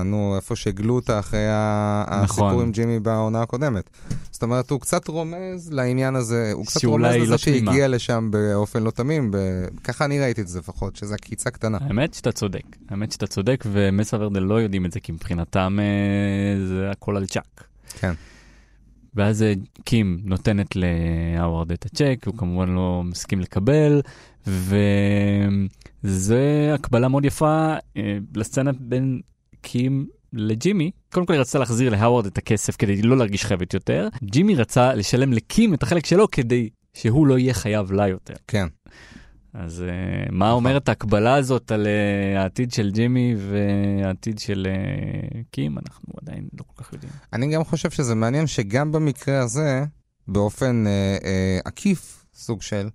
נו, 0.05 0.37
איפה 0.37 0.57
שהגלו 0.57 0.95
אותה 0.95 1.19
אחרי 1.19 1.47
נכון. 2.07 2.25
הסיפור 2.25 2.63
עם 2.63 2.71
ג'ימי 2.71 3.01
בעונה 3.01 3.43
הקודמת. 3.43 3.91
זאת 4.31 4.43
אומרת, 4.43 4.71
הוא 4.71 4.81
קצת 4.81 5.09
רומז 5.09 5.73
לעניין 5.73 6.17
הזה, 6.17 6.51
הוא 6.53 6.67
קצת 6.67 6.85
רומז 6.85 7.13
היא 7.13 7.23
לזה 7.23 7.31
לא 7.31 7.37
שהגיע. 7.37 7.89
לשם 7.89 8.29
באופן 8.31 8.83
לא 8.83 8.91
תמים, 8.91 9.31
ב... 9.31 9.37
ככה 9.85 10.05
אני 10.05 10.21
ראיתי 10.21 10.41
את 10.41 10.49
זה 10.49 10.59
לפחות, 10.59 10.97
שזו 10.97 11.15
עקיצה 11.15 11.51
קטנה. 11.51 11.79
האמת 11.81 12.15
שאתה 12.15 12.33
צודק, 12.33 12.63
האמת 12.89 13.13
שאתה 13.13 13.27
צודק, 13.27 13.65
ומסה 13.73 14.17
ורדה 14.21 14.41
לא 14.41 14.61
יודעים 14.61 14.87
את 14.87 14.93
זה, 14.93 15.01
כי 15.01 15.13
מבחינתם 15.13 15.79
אה, 15.81 16.67
זה 16.67 16.91
הכל 16.91 17.17
על 17.17 17.27
צ'אק. 17.27 17.65
כן. 18.01 18.13
ואז 19.15 19.43
אה, 19.43 19.53
קים 19.85 20.21
נותנת 20.25 20.77
להאווארד 20.77 21.73
את 21.73 21.87
הצ'ק, 21.87 22.23
הוא 22.27 22.35
כמובן 22.37 22.69
לא 22.69 23.03
מסכים 23.05 23.41
לקבל, 23.41 24.01
וזה 24.47 26.43
הקבלה 26.75 27.09
מאוד 27.09 27.25
יפה 27.25 27.75
אה, 27.97 28.19
לסצנה 28.37 28.71
בין 28.81 29.21
קים 29.63 30.07
לג'ימי. 30.33 30.91
קודם 31.13 31.27
כל 31.27 31.33
היא 31.33 31.41
רצתה 31.41 31.59
להחזיר 31.59 31.91
להאווארד 31.91 32.27
את 32.27 32.39
הכסף 32.39 32.77
כדי 32.77 33.03
לא 33.03 33.17
להרגיש 33.17 33.45
חייבת 33.45 33.75
יותר. 33.75 34.09
ג'ימי 34.25 34.55
רצה 34.55 34.95
לשלם 34.95 35.33
לקים 35.33 35.75
את 35.75 35.83
החלק 35.83 36.07
שלו 36.07 36.31
כדי 36.31 36.69
שהוא 36.95 37.27
לא 37.27 37.39
יהיה 37.39 37.55
חייב 37.55 37.93
לה 37.93 38.09
יותר. 38.09 38.35
כן. 38.47 38.67
אז 39.55 39.85
uh, 39.87 40.33
מה 40.33 40.53
אומרת 40.53 40.89
ההקבלה 40.89 41.35
הזאת 41.35 41.73
על 41.73 41.87
uh, 41.87 42.39
העתיד 42.39 42.73
של 42.73 42.91
ג'ימי 42.91 43.35
והעתיד 43.39 44.39
של 44.39 44.67
uh, 44.71 45.37
קים? 45.51 45.79
אנחנו 45.79 46.15
עדיין 46.23 46.49
לא 46.59 46.65
כל 46.67 46.85
כך 46.85 46.93
יודעים. 46.93 47.13
אני 47.33 47.55
גם 47.55 47.65
חושב 47.65 47.91
שזה 47.91 48.15
מעניין 48.15 48.47
שגם 48.47 48.93
במקרה 48.93 49.41
הזה, 49.41 49.85
באופן 50.33 50.87
אה, 50.87 51.17
אה, 51.25 51.59
עקיף, 51.65 52.25
סוג 52.35 52.63
של, 52.63 52.89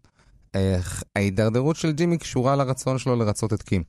אה, 0.56 0.80
ההידרדרות 1.16 1.76
של 1.76 1.92
ג'ימי 1.92 2.18
קשורה 2.18 2.56
לרצון 2.56 2.98
שלו 2.98 3.16
לרצות 3.16 3.54
את 3.54 3.64
קים. 3.64 3.84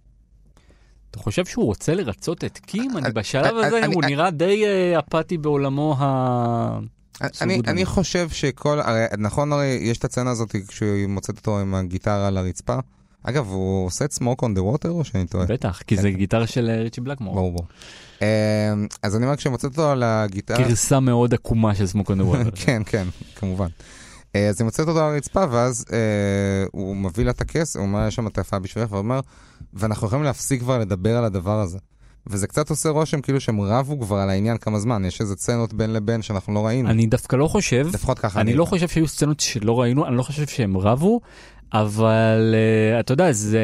אתה 1.16 1.25
חושב 1.25 1.44
שהוא 1.44 1.64
רוצה 1.64 1.94
לרצות 1.94 2.44
את 2.44 2.58
קים? 2.58 2.96
אני 2.96 3.11
בשלב 3.12 3.56
הזה 3.56 3.87
הוא 3.87 4.04
נראה 4.04 4.30
די 4.30 4.64
אה, 4.66 4.99
אפאתי 4.99 5.38
בעולמו 5.38 5.96
ה... 5.99 6.78
אני, 7.40 7.61
אני. 7.66 7.85
חושב 7.85 8.28
שכל, 8.30 8.80
הרי, 8.80 9.04
נכון 9.18 9.52
הרי, 9.52 9.78
יש 9.82 9.99
את 9.99 10.04
הסצנה 10.04 10.30
הזאת 10.30 10.56
כשהיא 10.68 11.06
מוצאת 11.06 11.37
אותו 11.37 11.61
עם 11.61 11.75
הגיטרה 11.75 12.28
על 12.28 12.37
הרצפה. 12.37 12.78
אגב, 13.23 13.49
הוא 13.49 13.87
עושה 13.87 14.04
את 14.04 14.12
סמוק 14.12 14.42
און 14.42 14.54
דה 14.54 14.62
ווטר 14.62 14.90
או 14.90 15.04
שאני 15.04 15.26
טועה? 15.26 15.46
בטח, 15.46 15.82
כי 15.87 15.96
זה 15.96 16.11
גיטרה 16.11 16.46
של 16.46 16.70
אה, 16.70 16.82
ריצ'י 16.82 17.00
בלקמור. 17.00 17.35
ברור, 17.35 17.52
ברור. 17.52 17.66
אה, 18.23 18.75
אז 19.02 19.16
אני 19.16 19.25
אומר, 19.25 19.37
כשהיא 19.37 19.50
מוצאת 19.50 19.70
אותו 19.70 19.90
על 19.90 20.02
הגיטרה... 20.02 20.58
גרסה 20.58 21.00
מאוד 21.00 21.35
עקומה 21.35 21.75
של 21.75 21.87
סמוק 21.87 22.11
און 22.11 22.20
ווטר. 22.20 22.50
כן, 22.54 22.82
כן, 22.87 23.06
כמובן. 23.37 23.68
אז 24.35 24.61
היא 24.61 24.64
מוצאת 24.64 24.88
אותו 24.88 25.00
על 25.00 25.12
הרצפה, 25.12 25.44
ואז 25.50 25.85
הוא 26.73 26.96
מביא 26.96 27.25
לה 27.25 27.30
את 27.30 27.40
הכס, 27.40 27.76
הוא 27.76 27.82
אומר, 27.82 28.06
יש 28.08 28.14
שם 28.14 28.28
טרפה 28.28 28.58
בשבילך, 28.58 28.92
ואומר, 28.92 29.20
ואנחנו 29.76 30.06
יכולים 30.06 30.25
להפסיק 30.25 30.61
כבר 30.61 30.78
לדבר 30.78 31.16
על 31.16 31.25
הדבר 31.25 31.61
הזה. 31.61 31.78
וזה 32.26 32.47
קצת 32.47 32.71
עושה 32.71 32.88
רושם 32.88 33.21
כאילו 33.21 33.40
שהם 33.40 33.61
רבו 33.61 34.00
כבר 34.00 34.16
על 34.16 34.30
העניין 34.30 34.59
כמה 34.59 34.78
זמן, 34.78 35.04
יש 35.04 35.21
איזה 35.21 35.35
סצנות 35.37 35.75
בין 35.75 35.92
לבין 35.92 36.23
שאנחנו 36.23 36.54
לא 36.54 36.66
ראינו. 36.66 36.90
אני 36.90 37.06
דווקא 37.06 37.37
לא 37.37 37.49
חושב, 37.49 37.88
לפחות 37.92 38.18
ככה 38.18 38.40
אני 38.40 38.54
לא 38.54 38.64
חושב 38.64 38.88
שהיו 38.88 39.09
סצנות 39.09 39.40
שלא 39.40 39.80
ראינו, 39.80 40.06
אני 40.06 40.16
לא 40.16 40.23
חושב 40.23 40.47
שהם 40.47 40.76
רבו, 40.76 41.21
אבל 41.73 42.54
uh, 42.54 43.00
אתה 43.00 43.12
יודע, 43.12 43.33
זה... 43.33 43.62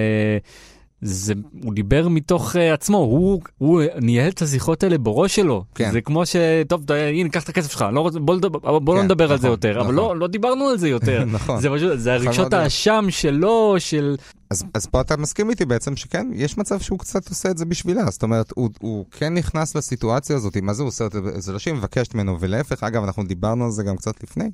זה, 1.03 1.35
הוא 1.63 1.75
דיבר 1.75 2.09
מתוך 2.09 2.57
uh, 2.57 2.59
עצמו, 2.59 2.97
הוא, 2.97 3.41
הוא 3.59 3.83
ניהל 4.01 4.29
את 4.29 4.43
השיחות 4.43 4.83
האלה 4.83 4.99
בראש 4.99 5.37
שלו. 5.37 5.65
כן. 5.75 5.93
זה 5.93 6.01
כמו 6.01 6.27
ש... 6.27 6.37
טוב, 6.69 6.85
די, 6.85 6.95
הנה, 6.95 7.29
קח 7.29 7.43
את 7.45 7.49
הכסף 7.49 7.73
שלך, 7.73 7.85
לא, 7.93 8.01
רוצה- 8.01 8.19
בוא, 8.19 8.35
לדבר, 8.37 8.79
בוא 8.79 8.95
לא 8.95 9.01
כן, 9.01 9.05
נדבר 9.05 9.33
על 9.33 9.39
זה 9.39 9.47
נכון, 9.47 9.51
יותר, 9.51 9.81
אבל 9.81 9.81
נכון. 9.81 9.95
לא, 9.95 10.17
לא 10.17 10.27
דיברנו 10.27 10.69
על 10.69 10.79
זה 10.79 10.89
יותר. 10.89 11.25
נכון. 11.33 11.61
זה 11.61 11.69
פשוט, 11.75 11.99
זה 11.99 12.13
הרגשות. 12.15 12.53
האשם 12.53 13.05
שלו, 13.11 13.75
של... 13.79 14.17
אז, 14.51 14.65
אז 14.75 14.87
פה 14.87 15.01
אתה 15.01 15.17
מסכים 15.17 15.51
איתי 15.51 15.65
בעצם 15.65 15.97
שכן, 15.97 16.31
יש 16.35 16.59
מצב 16.59 16.81
שהוא 16.81 16.99
קצת 16.99 17.29
עושה 17.29 17.51
את 17.51 17.59
זה 17.59 17.65
בשבילה. 17.65 18.11
זאת 18.11 18.23
אומרת, 18.23 18.53
הוא, 18.57 18.71
הוא 18.81 19.05
כן 19.11 19.35
נכנס 19.35 19.77
לסיטואציה 19.77 20.37
הזאת, 20.37 20.57
מה 20.57 20.75
זה 20.75 20.83
הוא 20.83 20.89
עושה 20.89 21.07
את 21.07 21.13
זה? 21.13 21.21
זה 21.41 21.53
לא 21.53 21.59
שהיא 21.59 21.75
מבקשת 21.75 22.15
ממנו, 22.15 22.37
ולהפך, 22.41 22.83
אגב, 22.83 23.03
אנחנו 23.03 23.25
דיברנו 23.25 23.65
על 23.65 23.71
זה 23.71 23.83
גם 23.83 23.97
קצת 23.97 24.23
לפני, 24.23 24.51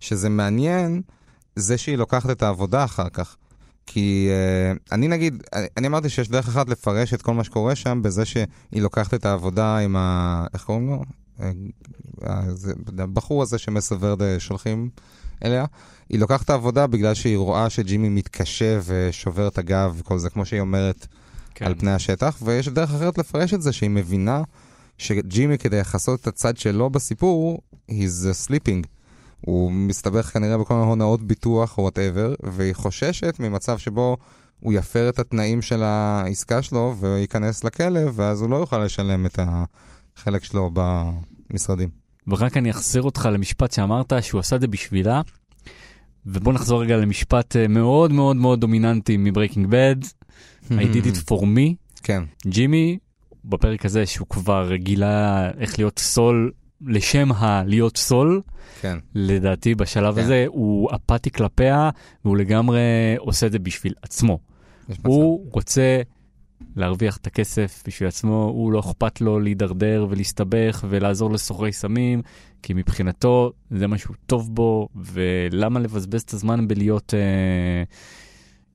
שזה 0.00 0.28
מעניין 0.28 1.02
זה 1.56 1.78
שהיא 1.78 1.98
לוקחת 1.98 2.30
את 2.30 2.42
העבודה 2.42 2.84
אחר 2.84 3.08
כך. 3.08 3.36
כי 3.90 4.28
uh, 4.30 4.78
אני 4.92 5.08
נגיד, 5.08 5.42
אני, 5.76 5.86
אמרתי 5.86 6.08
שיש 6.08 6.28
דרך 6.28 6.48
אחת 6.48 6.68
לפרש 6.68 7.14
את 7.14 7.22
כל 7.22 7.34
מה 7.34 7.44
שקורה 7.44 7.74
שם 7.74 8.02
בזה 8.02 8.24
שהיא 8.24 8.46
לוקחת 8.72 9.14
את 9.14 9.26
העבודה 9.26 9.78
עם 9.78 9.96
ה... 9.96 10.46
איך 10.54 10.64
קוראים 10.64 10.86
לו? 10.86 11.02
אה, 11.42 12.42
הבחור 12.98 13.42
הזה 13.42 13.58
שמסוורדה 13.58 14.40
שולחים 14.40 14.88
אליה. 15.44 15.64
היא 16.08 16.20
לוקחת 16.20 16.44
את 16.44 16.50
העבודה 16.50 16.86
בגלל 16.86 17.14
שהיא 17.14 17.36
רואה 17.36 17.70
שג'ימי 17.70 18.08
מתקשה 18.08 18.78
ושובר 18.84 19.48
את 19.48 19.58
הגב 19.58 19.94
וכל 19.98 20.18
זה, 20.18 20.30
כמו 20.30 20.46
שהיא 20.46 20.60
אומרת 20.60 21.06
כן. 21.54 21.66
על 21.66 21.74
פני 21.74 21.90
השטח, 21.90 22.38
ויש 22.42 22.68
דרך 22.68 22.94
אחרת 22.94 23.18
לפרש 23.18 23.54
את 23.54 23.62
זה, 23.62 23.72
שהיא 23.72 23.90
מבינה 23.90 24.42
שג'ימי, 24.98 25.58
כדי 25.58 25.80
לכסות 25.80 26.20
את 26.20 26.26
הצד 26.26 26.56
שלו 26.56 26.90
בסיפור, 26.90 27.62
he's 27.90 28.48
sleeping. 28.48 28.97
הוא 29.40 29.72
מסתבך 29.72 30.26
כנראה 30.26 30.58
בכל 30.58 30.74
מיני 30.74 30.86
הונאות 30.86 31.22
ביטוח 31.22 31.78
או 31.78 31.82
whatever, 31.82 32.34
והיא 32.42 32.74
חוששת 32.74 33.36
ממצב 33.40 33.78
שבו 33.78 34.16
הוא 34.60 34.72
יפר 34.72 35.08
את 35.08 35.18
התנאים 35.18 35.62
של 35.62 35.82
העסקה 35.82 36.62
שלו 36.62 36.94
וייכנס 37.00 37.64
לכלא, 37.64 38.00
ואז 38.14 38.42
הוא 38.42 38.50
לא 38.50 38.56
יוכל 38.56 38.84
לשלם 38.84 39.26
את 39.26 39.38
החלק 40.16 40.44
שלו 40.44 40.70
במשרדים. 40.74 41.88
ורק 42.28 42.56
אני 42.56 42.70
אחזיר 42.70 43.02
אותך 43.02 43.28
למשפט 43.32 43.72
שאמרת, 43.72 44.12
שהוא 44.20 44.38
עשה 44.38 44.56
את 44.56 44.60
זה 44.60 44.66
בשבילה. 44.66 45.20
ובוא 46.26 46.52
נחזור 46.52 46.82
רגע 46.82 46.96
למשפט 46.96 47.56
אה, 47.56 47.68
מאוד 47.68 48.12
מאוד 48.12 48.36
מאוד 48.36 48.60
דומיננטי 48.60 49.16
מברייקינג 49.16 49.66
בד. 49.70 49.96
I 50.70 50.72
did 50.94 51.06
it 51.06 51.30
for 51.30 51.42
me. 51.42 51.74
כן, 52.02 52.22
ג'ימי, 52.46 52.98
בפרק 53.44 53.84
הזה 53.84 54.06
שהוא 54.06 54.26
כבר 54.26 54.74
גילה 54.74 55.50
איך 55.58 55.78
להיות 55.78 55.98
סול 55.98 56.52
לשם 56.86 57.32
הלהיות 57.32 57.96
סול, 57.96 58.40
כן. 58.80 58.98
לדעתי 59.14 59.74
בשלב 59.74 60.14
כן. 60.14 60.20
הזה 60.20 60.44
הוא 60.48 60.90
אפאתי 60.94 61.30
כלפיה, 61.30 61.90
והוא 62.24 62.36
לגמרי 62.36 62.80
עושה 63.18 63.46
את 63.46 63.52
זה 63.52 63.58
בשביל 63.58 63.94
עצמו. 64.02 64.38
יש 64.88 64.98
מצב. 64.98 65.08
הוא 65.08 65.46
רוצה 65.52 66.02
להרוויח 66.76 67.16
את 67.16 67.26
הכסף 67.26 67.82
בשביל 67.86 68.08
עצמו, 68.08 68.44
הוא 68.44 68.72
לא 68.72 68.80
אכפת 68.80 69.20
לו 69.20 69.40
להידרדר 69.40 70.06
ולהסתבך 70.10 70.84
ולעזור 70.88 71.30
לסוחרי 71.30 71.72
סמים, 71.72 72.22
כי 72.62 72.74
מבחינתו 72.74 73.52
זה 73.70 73.86
מה 73.86 73.98
שהוא 73.98 74.16
טוב 74.26 74.54
בו, 74.54 74.88
ולמה 74.96 75.80
לבזבז 75.80 76.22
את 76.22 76.32
הזמן 76.32 76.68
בלהיות 76.68 77.14
אה, 77.14 77.82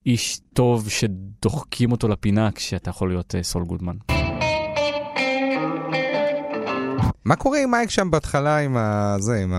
איש 0.06 0.40
טוב 0.54 0.90
שדוחקים 0.90 1.92
אותו 1.92 2.08
לפינה 2.08 2.52
כשאתה 2.52 2.90
יכול 2.90 3.10
להיות 3.10 3.36
אה, 3.36 3.44
סול 3.44 3.64
גודמן. 3.64 4.13
מה 7.26 7.36
קורה 7.36 7.64
עם 7.64 7.72
מייק 7.72 7.90
שם 7.90 8.12
בהתחלה 8.12 8.58
עם 8.58 8.78
הזה, 8.78 9.44
עם 9.44 9.54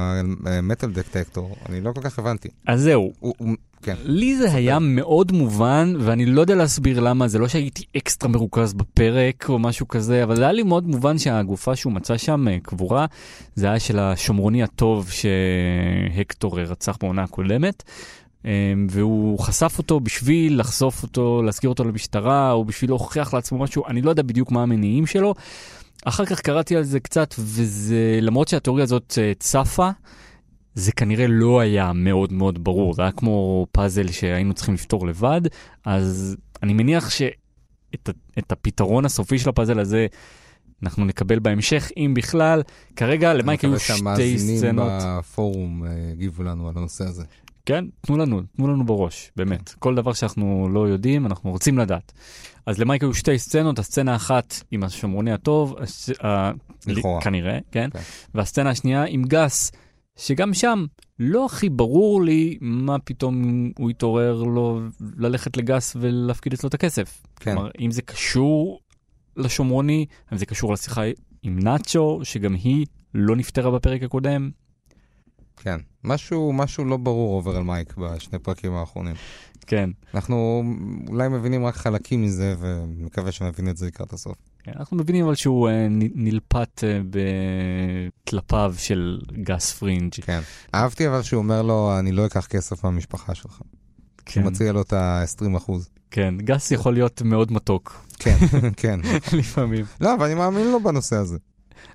המטל 0.47 0.91
דקטקטור? 0.91 1.57
אני 1.69 1.81
לא 1.81 1.93
כל 1.93 2.01
כך 2.01 2.19
הבנתי. 2.19 2.49
אז 2.67 2.81
זהו, 2.81 3.13
הוא, 3.21 3.35
הוא, 3.39 3.57
כן. 3.83 3.95
לי 4.05 4.37
זה 4.37 4.55
היה 4.55 4.79
מאוד 4.79 5.33
מובן, 5.33 5.95
ואני 6.01 6.27
לא 6.27 6.41
יודע 6.41 6.55
להסביר 6.55 7.01
למה, 7.01 7.29
זה 7.29 7.39
לא 7.39 7.49
שהייתי 7.49 7.85
אקסטרה 7.97 8.29
מרוכז 8.29 8.73
בפרק 8.73 9.47
או 9.49 9.59
משהו 9.59 9.89
כזה, 9.89 10.25
אבל 10.25 10.37
זה 10.37 10.43
היה 10.43 10.53
לי 10.53 10.63
מאוד 10.63 10.87
מובן 10.87 11.19
שהגופה 11.19 11.77
שהוא 11.77 11.93
מצא 11.93 12.17
שם 12.17 12.49
אה, 12.49 12.57
קבורה, 12.63 13.07
זה 13.55 13.67
היה 13.67 13.79
של 13.79 13.99
השומרוני 13.99 14.63
הטוב 14.63 15.11
שהקטור 15.11 16.61
רצח 16.61 16.97
בעונה 17.01 17.23
הקודמת. 17.23 17.83
אה, 18.47 18.73
והוא 18.89 19.39
חשף 19.39 19.75
אותו 19.79 20.01
בשביל 20.01 20.61
לחשוף 20.61 21.03
אותו, 21.03 21.43
להזכיר 21.43 21.71
אותו 21.71 21.85
למשטרה, 21.85 22.53
או 22.53 22.65
בשביל 22.65 22.91
להוכיח 22.91 23.35
לעצמו 23.35 23.59
משהו, 23.59 23.87
אני 23.87 24.03
לא 24.03 24.11
יודע 24.11 24.23
בדיוק 24.23 24.51
מה 24.51 24.63
המניעים 24.63 25.07
שלו. 25.07 25.35
אחר 26.05 26.25
כך 26.25 26.41
קראתי 26.41 26.77
על 26.77 26.83
זה 26.83 27.01
קצת, 27.01 27.35
וזה, 27.39 28.19
למרות 28.23 28.49
שהתיאוריה 28.49 28.85
הזאת 28.85 29.19
אה, 29.19 29.33
צפה, 29.39 29.91
זה 30.75 30.93
כנראה 30.93 31.27
לא 31.29 31.61
היה 31.61 31.93
מאוד 31.93 32.33
מאוד 32.33 32.65
ברור, 32.65 32.95
זה 32.95 33.03
היה 33.03 33.13
כמו 33.13 33.67
פאזל 33.73 34.09
שהיינו 34.09 34.55
צריכים 34.55 34.75
לפתור 34.75 35.07
לבד, 35.07 35.41
אז 35.85 36.37
אני 36.63 36.73
מניח 36.73 37.11
שאת 37.11 38.11
את 38.39 38.53
הפתרון 38.53 39.05
הסופי 39.05 39.39
של 39.39 39.49
הפאזל 39.49 39.79
הזה 39.79 40.07
אנחנו 40.83 41.05
נקבל 41.05 41.39
בהמשך, 41.39 41.91
אם 41.97 42.15
בכלל. 42.17 42.63
כרגע 42.97 43.35
למייק 43.35 43.65
היו 43.65 43.81
שתי 43.81 43.93
סצנות. 43.93 44.19
אני 44.19 44.25
מקווה 44.25 44.39
שהמאזינים 44.39 44.77
בפורום 44.77 45.83
הגיבו 46.13 46.43
לנו 46.43 46.69
על 46.69 46.75
הנושא 46.77 47.05
הזה. 47.05 47.25
כן, 47.67 47.85
תנו 48.01 48.17
לנו, 48.17 48.41
תנו 48.57 48.69
לנו 48.69 48.87
בראש, 48.87 49.31
באמת. 49.37 49.75
כל 49.79 49.95
דבר 49.95 50.13
שאנחנו 50.13 50.69
לא 50.73 50.89
יודעים, 50.89 51.27
אנחנו 51.27 51.51
רוצים 51.51 51.79
לדעת. 51.79 52.13
אז 52.67 52.79
למייק 52.79 53.03
היו 53.03 53.15
שתי 53.15 53.39
סצנות, 53.39 53.79
הסצנה 53.79 54.17
אחת 54.17 54.55
עם 54.71 54.85
השומרוני 54.85 55.33
הטוב, 55.33 55.75
הס... 55.79 56.11
לכאורה. 56.87 57.21
כנראה, 57.21 57.59
כן? 57.71 57.91
כן. 57.93 57.99
והסצנה 58.35 58.71
השנייה 58.71 59.05
עם 59.05 59.25
גס, 59.25 59.73
שגם 60.17 60.55
שם 60.55 60.85
לא 61.19 61.47
הכי 61.47 61.69
ברור 61.69 62.23
לי 62.23 62.59
מה 62.61 62.99
פתאום 62.99 63.71
הוא 63.79 63.91
התעורר 63.91 64.43
לו 64.43 64.81
ללכת 65.17 65.57
לגס 65.57 65.97
ולהפקיד 66.01 66.53
אצלו 66.53 66.69
את 66.69 66.75
הכסף. 66.75 67.23
כן. 67.37 67.55
כלומר, 67.55 67.71
אם 67.81 67.91
זה 67.91 68.03
קשור 68.03 68.81
לשומרוני, 69.37 70.07
אם 70.33 70.39
זה 70.39 70.47
קשור 70.47 70.73
לשיחה 70.73 71.03
עם 71.43 71.59
נאצ'ו, 71.59 72.21
שגם 72.23 72.55
היא 72.55 72.87
לא 73.15 73.37
נפתרה 73.37 73.71
בפרק 73.71 74.03
הקודם. 74.03 74.51
כן. 75.57 75.81
משהו, 76.05 76.53
משהו 76.53 76.85
לא 76.85 76.97
ברור 76.97 77.35
עובר 77.35 77.57
על 77.57 77.63
מייק 77.63 77.95
בשני 77.97 78.39
פרקים 78.39 78.73
האחרונים. 78.73 79.15
כן. 79.67 79.91
אנחנו 80.15 80.65
אולי 81.09 81.29
מבינים 81.29 81.65
רק 81.67 81.75
חלקים 81.77 82.23
מזה, 82.23 82.55
ומקווה 82.59 83.33
שנבין 83.33 83.69
את 83.69 83.77
זה 83.77 83.87
לקראת 83.87 84.13
הסוף. 84.13 84.35
כן, 84.65 84.73
אנחנו 84.79 84.97
מבינים 84.97 85.25
אבל 85.25 85.35
שהוא 85.35 85.69
אה, 85.69 85.89
נ- 85.89 86.25
נלפת 86.25 86.85
אה, 86.85 87.01
בטלפיו 88.25 88.75
של 88.79 89.21
גס 89.43 89.73
פרינג'. 89.73 90.13
כן. 90.23 90.41
אהבתי 90.75 91.09
אבל 91.09 91.23
שהוא 91.23 91.39
אומר 91.43 91.63
לו, 91.63 91.99
אני 91.99 92.13
לא 92.13 92.27
אקח 92.27 92.47
כסף 92.47 92.85
מהמשפחה 92.85 93.35
שלך. 93.35 93.61
כן, 94.27 94.43
הוא 94.43 94.51
מציע 94.51 94.73
לו 94.73 94.83
את 94.83 94.93
ה-20 94.93 95.57
אחוז. 95.57 95.89
כן, 96.11 96.35
גס 96.39 96.71
יכול 96.71 96.95
להיות 96.95 97.23
מאוד 97.23 97.53
מתוק 97.53 98.05
כן, 98.19 98.37
כן. 98.77 99.01
לפעמים. 99.33 99.85
לא, 100.01 100.15
אבל 100.15 100.27
אני 100.27 100.35
מאמין 100.35 100.71
לו 100.73 100.83
בנושא 100.83 101.17
הזה. 101.17 101.39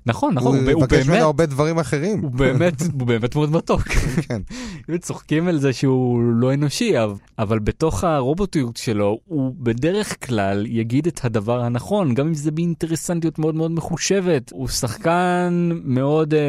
נכון, 0.06 0.34
נכון, 0.34 0.56
הוא, 0.56 0.62
הוא 0.64 0.72
הוא 0.72 0.80
מבקש 0.82 0.96
ממנו 0.98 1.10
באמת, 1.10 1.22
הרבה 1.22 1.46
דברים 1.46 1.78
אחרים. 1.78 2.20
הוא 2.20 2.30
באמת, 2.30 2.82
הוא 2.98 3.06
באמת 3.06 3.34
מאוד 3.36 3.50
מתוק. 3.52 3.82
כן. 3.88 4.42
כאילו 4.84 4.98
צוחקים 4.98 5.48
על 5.48 5.58
זה 5.58 5.72
שהוא 5.72 6.22
לא 6.22 6.54
אנושי, 6.54 7.04
אבל- 7.04 7.14
אבל 7.38 7.58
בתוך 7.58 8.04
הרובוטיות 8.04 8.76
שלו, 8.76 9.18
הוא 9.26 9.54
בדרך 9.58 10.26
כלל 10.26 10.66
יגיד 10.68 11.06
את 11.06 11.20
הדבר 11.24 11.60
הנכון, 11.60 12.14
גם 12.14 12.26
אם 12.26 12.34
זה 12.34 12.50
באינטרסנטיות 12.50 13.38
מאוד 13.38 13.54
מאוד 13.54 13.70
מחושבת. 13.70 14.50
הוא 14.52 14.68
שחקן 14.68 15.70
מאוד 15.84 16.34
אה, 16.34 16.40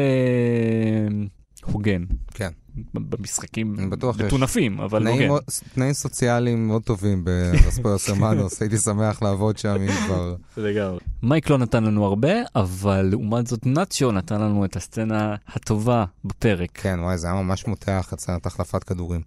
הוגן. 1.64 2.04
כן. 2.34 2.50
במשחקים 2.94 3.76
מטונפים, 4.18 4.80
אבל 4.80 5.06
הוגן. 5.06 5.28
תנאים 5.74 5.92
סוציאליים 5.92 6.68
מאוד 6.68 6.82
טובים 6.82 7.24
ברספויוס 7.24 8.08
הרמנוס, 8.08 8.62
הייתי 8.62 8.78
שמח 8.78 9.22
לעבוד 9.22 9.58
שם 9.58 9.76
אם 9.80 10.06
כבר... 10.06 10.36
לגמרי. 10.56 10.98
מייק 11.22 11.50
לא 11.50 11.58
נתן 11.58 11.84
לנו 11.84 12.04
הרבה, 12.04 12.32
אבל 12.56 13.02
לעומת 13.02 13.46
זאת 13.46 13.66
נאצ'ו 13.66 14.12
נתן 14.12 14.40
לנו 14.40 14.64
את 14.64 14.76
הסצנה 14.76 15.34
הטובה 15.46 16.04
בפרק. 16.24 16.70
כן, 16.74 16.98
וואי, 17.00 17.18
זה 17.18 17.26
היה 17.26 17.42
ממש 17.42 17.66
מותח, 17.66 18.08
הצעת 18.12 18.46
החלפת 18.46 18.84
כדורים. 18.84 19.20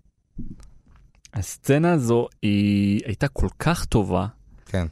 הסצנה 1.34 1.92
הזו 1.92 2.28
היא 2.42 3.02
הייתה 3.06 3.28
כל 3.28 3.48
כך 3.60 3.86
טובה 3.86 4.28
כן. 4.66 4.88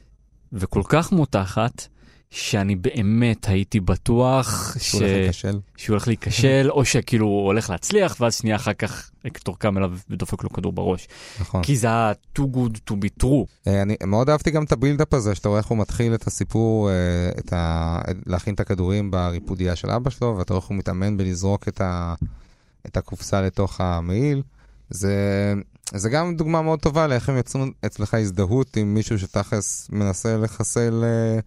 וכל 0.52 0.82
כך 0.88 1.12
מותחת, 1.12 1.86
שאני 2.34 2.76
באמת 2.76 3.48
הייתי 3.48 3.80
בטוח 3.80 4.76
ש... 4.78 4.90
שהוא 4.90 5.02
הולך 5.02 5.12
להיכשל. 5.12 5.60
שהוא 5.76 5.94
הולך 5.94 6.08
להיכשל, 6.08 6.66
או 6.70 6.84
שכאילו 6.84 7.26
הוא 7.26 7.46
הולך 7.46 7.70
להצליח, 7.70 8.16
ואז 8.20 8.34
שנייה 8.34 8.56
אחר 8.56 8.72
כך 8.72 9.10
הקטור 9.24 9.58
קם 9.58 9.78
אליו 9.78 9.92
ודופק 10.10 10.44
לו 10.44 10.50
כדור 10.50 10.72
בראש. 10.72 11.08
נכון. 11.40 11.62
כי 11.62 11.76
זה 11.76 11.86
היה 11.86 12.12
too 12.38 12.42
good 12.42 12.90
to 12.90 12.94
be 12.94 13.22
true. 13.22 13.66
אה, 13.66 13.82
אני 13.82 13.96
מאוד 14.06 14.30
אהבתי 14.30 14.50
גם 14.50 14.64
את 14.64 14.72
הבילדאפ 14.72 15.14
הזה, 15.14 15.34
שאתה 15.34 15.48
רואה 15.48 15.60
איך 15.60 15.66
הוא 15.66 15.78
מתחיל 15.78 16.14
את 16.14 16.26
הסיפור, 16.26 16.90
אה, 16.90 16.94
את 17.38 17.52
ה... 17.52 18.00
להכין 18.26 18.54
את 18.54 18.60
הכדורים 18.60 19.10
בריפודיה 19.10 19.76
של 19.76 19.90
אבא 19.90 20.10
שלו, 20.10 20.36
ואתה 20.38 20.52
רואה 20.54 20.62
איך 20.62 20.70
הוא 20.70 20.76
מתאמן 20.76 21.16
בלזרוק 21.16 21.68
את, 21.68 21.80
ה... 21.80 22.14
את 22.86 22.96
הקופסה 22.96 23.40
לתוך 23.40 23.80
המעיל. 23.80 24.42
זה... 24.90 25.54
זה 25.94 26.10
גם 26.10 26.36
דוגמה 26.36 26.62
מאוד 26.62 26.80
טובה 26.80 27.06
לאיך 27.06 27.28
הם 27.28 27.38
יצרו 27.38 27.64
אצלך 27.86 28.14
הזדהות 28.14 28.76
עם 28.76 28.94
מישהו 28.94 29.18
שתכלס 29.18 29.88
מנסה 29.92 30.36
לחסל 30.36 31.04
אה, 31.04 31.40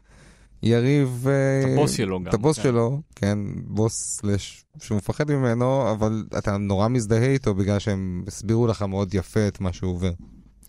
יריב... 0.63 1.25
אה, 1.27 1.61
את 1.61 1.73
הבוס 1.73 1.91
שלו 1.91 2.19
גם. 2.19 2.27
את 2.27 2.33
הבוס 2.33 2.57
כן. 2.57 2.63
שלו, 2.63 3.01
כן, 3.15 3.39
בוס 3.63 4.21
לש... 4.23 4.65
שהוא 4.79 4.97
מפחד 4.97 5.31
ממנו, 5.31 5.91
אבל 5.91 6.23
אתה 6.37 6.57
נורא 6.57 6.87
מזדהה 6.87 7.25
איתו 7.25 7.53
בגלל 7.53 7.79
שהם 7.79 8.23
הסבירו 8.27 8.67
לך 8.67 8.81
מאוד 8.81 9.13
יפה 9.13 9.47
את 9.47 9.61
מה 9.61 9.73
שהוא 9.73 9.91
עובר. 9.91 10.11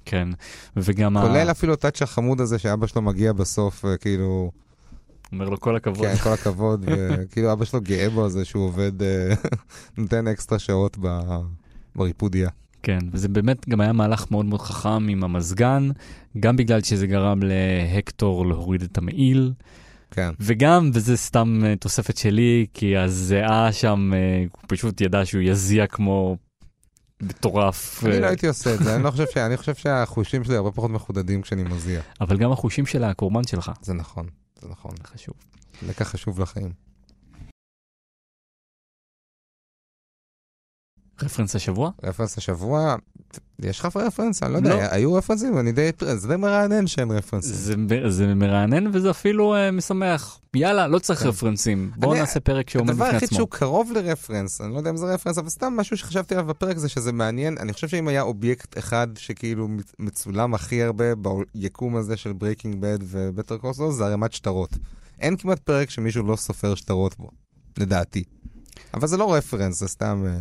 כן, 0.04 0.28
וגם 0.76 1.16
ה... 1.16 1.22
כולל 1.22 1.50
אפילו 1.50 1.72
הטאץ' 1.72 2.02
החמוד 2.02 2.40
הזה 2.40 2.58
שאבא 2.58 2.86
שלו 2.86 3.02
מגיע 3.02 3.32
בסוף, 3.32 3.84
וכאילו, 3.84 4.50
אומר 5.32 5.48
לו 5.48 5.60
כל 5.60 5.76
הכבוד. 5.76 6.06
כן, 6.06 6.16
כל 6.16 6.32
הכבוד, 6.32 6.84
וכאילו 6.88 7.52
אבא 7.52 7.64
שלו 7.64 7.80
גאה 7.80 8.10
בו 8.10 8.24
על 8.24 8.30
זה 8.30 8.44
שהוא 8.44 8.64
עובד, 8.64 9.02
אה, 9.02 9.34
נותן 9.98 10.28
אקסטרה 10.28 10.58
שעות 10.58 10.96
ב- 11.00 11.40
בריפודיה. 11.96 12.48
כן, 12.82 12.98
וזה 13.12 13.28
באמת 13.28 13.68
גם 13.68 13.80
היה 13.80 13.92
מהלך 13.92 14.30
מאוד 14.30 14.46
מאוד 14.46 14.60
חכם 14.60 15.08
עם 15.08 15.24
המזגן, 15.24 15.90
גם 16.40 16.56
בגלל 16.56 16.82
שזה 16.82 17.06
גרם 17.06 17.40
להקטור 17.42 18.46
להוריד 18.46 18.82
את 18.82 18.98
המעיל, 18.98 19.52
כן, 20.10 20.30
וגם, 20.40 20.90
וזה 20.94 21.16
סתם 21.16 21.60
אה, 21.64 21.76
תוספת 21.76 22.16
שלי, 22.16 22.66
כי 22.74 22.96
הזיעה 22.96 23.72
שם, 23.72 24.10
אה, 24.14 24.44
הוא 24.52 24.62
פשוט 24.66 25.00
ידע 25.00 25.24
שהוא 25.24 25.42
יזיע 25.42 25.86
כמו 25.86 26.36
מטורף. 27.22 28.04
אני 28.04 28.14
אה, 28.14 28.20
לא 28.20 28.26
הייתי 28.26 28.46
עושה 28.46 28.74
את 28.74 28.78
זה, 28.78 28.94
אני 28.94 29.04
לא 29.04 29.10
חושב 29.10 29.24
ש... 29.34 29.36
אני 29.36 29.56
חושב 29.56 29.74
שהחושים 29.74 30.44
שלי 30.44 30.56
הרבה 30.56 30.70
פחות 30.70 30.90
מחודדים 30.90 31.42
כשאני 31.42 31.62
מזיע. 31.62 32.00
אבל 32.20 32.36
גם 32.36 32.52
החושים 32.52 32.86
של 32.86 33.04
הקורבן 33.04 33.44
שלך, 33.44 33.72
זה 33.82 33.94
נכון, 33.94 34.26
זה 34.62 34.68
נכון. 34.68 34.92
חשוב. 35.04 35.34
לקח 35.88 36.08
חשוב 36.08 36.40
לחיים. 36.40 36.87
רפרנס 41.22 41.56
השבוע? 41.56 41.90
רפרנס 42.02 42.38
השבוע, 42.38 42.96
יש 43.62 43.80
לך 43.80 43.96
רפרנס? 43.96 44.42
אני 44.42 44.52
לא 44.52 44.60
לא. 44.60 44.68
יודע, 44.68 44.88
היו 44.94 45.14
רפרנסים? 45.14 45.58
אני 45.58 45.72
די... 45.72 45.90
זה 46.14 46.28
די 46.28 46.36
מרענן 46.36 46.86
שאין 46.86 47.10
רפרנסים. 47.10 47.54
זה, 47.88 48.10
זה 48.10 48.34
מרענן 48.34 48.84
וזה 48.92 49.10
אפילו 49.10 49.54
אה, 49.54 49.70
משמח. 49.70 50.40
יאללה, 50.54 50.86
לא 50.88 50.98
צריך 50.98 51.22
כן. 51.22 51.28
רפרנסים. 51.28 51.90
בואו 51.96 52.14
נעשה 52.14 52.40
פרק 52.40 52.70
שעומד 52.70 52.90
הדבר 52.90 53.04
בפני 53.04 53.14
היחיד 53.14 53.26
עצמו. 53.26 53.36
שהוא 53.36 53.48
קרוב 53.50 53.92
לרפרנס, 53.92 54.60
אני 54.60 54.72
לא 54.72 54.78
יודע 54.78 54.90
אם 54.90 54.96
זה 54.96 55.06
רפרנס, 55.06 55.38
אבל 55.38 55.48
סתם 55.48 55.72
משהו 55.76 55.96
שחשבתי 55.96 56.34
עליו 56.34 56.46
בפרק 56.46 56.78
זה 56.78 56.88
שזה 56.88 57.12
מעניין. 57.12 57.58
אני 57.58 57.72
חושב 57.72 57.88
שאם 57.88 58.08
היה 58.08 58.22
אובייקט 58.22 58.78
אחד 58.78 59.06
שכאילו 59.16 59.68
מצ- 59.68 59.94
מצולם 59.98 60.54
הכי 60.54 60.82
הרבה 60.82 61.04
ביקום 61.54 61.96
הזה 61.96 62.16
של 62.16 62.32
ברייקינג 62.32 62.76
בד 62.80 62.98
ובטר 63.02 63.56
קול 63.56 63.72
סול, 63.72 63.92
זה 63.92 64.04
ערימת 64.04 64.32
שטרות. 64.32 64.70
אין 65.20 65.36
כמעט 65.36 65.58
פרק 65.58 65.90
שמישהו 65.90 66.22
לא 66.22 66.36
סופר 66.36 66.74
שטרות 66.74 67.18
בו, 67.18 67.30
לדעתי. 67.78 68.24
אבל 68.94 69.06
זה 69.06 69.16
לא 69.16 69.34
רפרנס, 69.34 69.78
זה 69.80 69.88
סתם... 69.88 70.24
אה, 70.26 70.38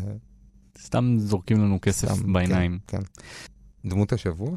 סתם 0.81 1.15
זורקים 1.19 1.57
לנו 1.57 1.79
כסף 1.81 2.07
סתם, 2.13 2.33
בעיניים. 2.33 2.79
כן, 2.87 2.97
כן. 2.97 3.89
דמות 3.89 4.13
השבוע? 4.13 4.51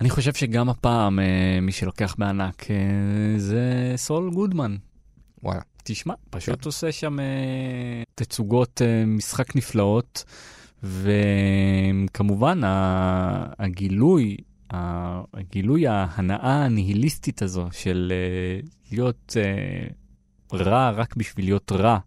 אני 0.00 0.10
חושב 0.10 0.34
שגם 0.34 0.68
הפעם 0.68 1.18
אה, 1.20 1.24
מי 1.62 1.72
שלוקח 1.72 2.14
בענק 2.18 2.70
אה, 2.70 2.76
זה 3.38 3.92
סול 3.96 4.30
גודמן. 4.30 4.76
וואלה. 5.42 5.60
תשמע, 5.84 6.14
פשוט 6.30 6.60
כן. 6.60 6.66
עושה 6.66 6.92
שם 6.92 7.20
אה, 7.20 7.24
תצוגות 8.14 8.80
משחק 9.06 9.56
נפלאות, 9.56 10.24
וכמובן 10.82 12.64
ה- 12.64 13.46
הגילוי, 13.58 14.36
הגילוי 14.70 15.86
ההנאה 15.86 16.64
הניהיליסטית 16.64 17.42
הזו 17.42 17.68
של 17.72 18.12
להיות 18.92 19.36
רע 20.52 20.90
רק 20.90 21.16
בשביל 21.16 21.44
להיות 21.46 21.72
רע, 21.72 21.98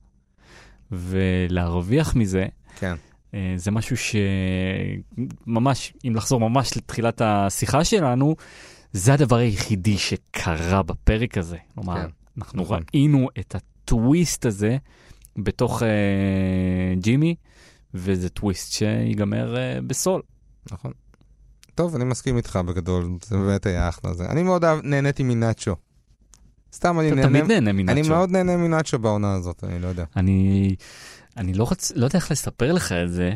ולהרוויח 0.91 2.15
מזה, 2.15 2.45
כן. 2.79 2.95
אה, 3.33 3.53
זה 3.55 3.71
משהו 3.71 3.95
שממש, 5.47 5.93
אם 6.07 6.15
לחזור 6.15 6.39
ממש 6.39 6.77
לתחילת 6.77 7.21
השיחה 7.21 7.83
שלנו, 7.83 8.35
זה 8.93 9.13
הדבר 9.13 9.35
היחידי 9.35 9.97
שקרה 9.97 10.83
בפרק 10.83 11.37
הזה. 11.37 11.57
כלומר, 11.75 11.95
כן, 11.95 12.07
אנחנו 12.37 12.63
נכון. 12.63 12.83
ראינו 12.93 13.29
את 13.39 13.55
הטוויסט 13.55 14.45
הזה 14.45 14.77
בתוך 15.37 15.83
אה, 15.83 16.95
ג'ימי, 16.95 17.35
וזה 17.93 18.29
טוויסט 18.29 18.73
שיגמר 18.73 19.57
אה, 19.57 19.79
בסול. 19.87 20.21
נכון. 20.71 20.91
טוב, 21.75 21.95
אני 21.95 22.05
מסכים 22.05 22.37
איתך 22.37 22.59
בגדול, 22.67 23.17
זה 23.23 23.37
באמת 23.37 23.65
היה 23.65 23.89
אחלה 23.89 24.13
זה. 24.13 24.25
אני 24.25 24.43
מאוד 24.43 24.65
נהניתי 24.83 25.23
מנאצ'ו. 25.23 25.75
סתם 26.73 26.99
אני 26.99 27.07
אתה 27.07 27.15
נהנה, 27.15 27.27
תמיד 27.27 27.51
נהנה 27.51 27.71
מנאצ'ו. 27.71 27.91
אני 27.99 28.09
מאוד 28.09 28.31
נהנה 28.31 28.57
מנאצ'ו 28.57 28.99
בעונה 28.99 29.33
הזאת, 29.33 29.63
אני 29.63 29.79
לא 29.79 29.87
יודע. 29.87 30.05
אני, 30.15 30.75
אני 31.37 31.53
לא, 31.53 31.67
רצ... 31.71 31.91
לא 31.95 32.05
יודע 32.05 32.19
איך 32.19 32.31
לספר 32.31 32.71
לך 32.71 32.91
את 32.91 33.11
זה, 33.11 33.33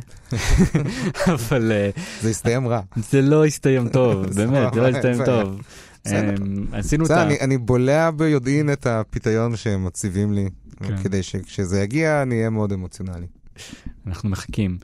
אבל 1.33 1.71
אה, 1.71 1.89
זה 2.21 2.29
הסתיים 2.29 2.67
רע. 2.67 2.81
זה 2.95 3.21
לא 3.21 3.45
הסתיים 3.45 3.89
טוב, 3.89 4.25
באמת, 4.35 4.73
זה 4.73 4.81
לא 4.81 4.87
הסתיים. 4.87 5.25
טוב. 5.25 5.61
אמ, 6.07 6.65
עשינו 6.71 7.05
את 7.05 7.11
ה... 7.11 7.27
אני, 7.43 7.57
בולע 7.57 8.11
ביודעין 8.11 8.73
את 8.73 8.87
הפיתיון 8.87 9.55
שהם 9.55 9.85
מציבים 9.85 10.33
לי, 10.33 10.49
כן. 10.83 11.03
כדי 11.03 11.23
שכשזה 11.23 11.81
יגיע 11.81 12.21
אני 12.21 12.35
אהיה 12.35 12.49
מאוד 12.49 12.73
אמוציונלי. 12.73 13.27
אנחנו 14.07 14.29
מחכים. 14.29 14.77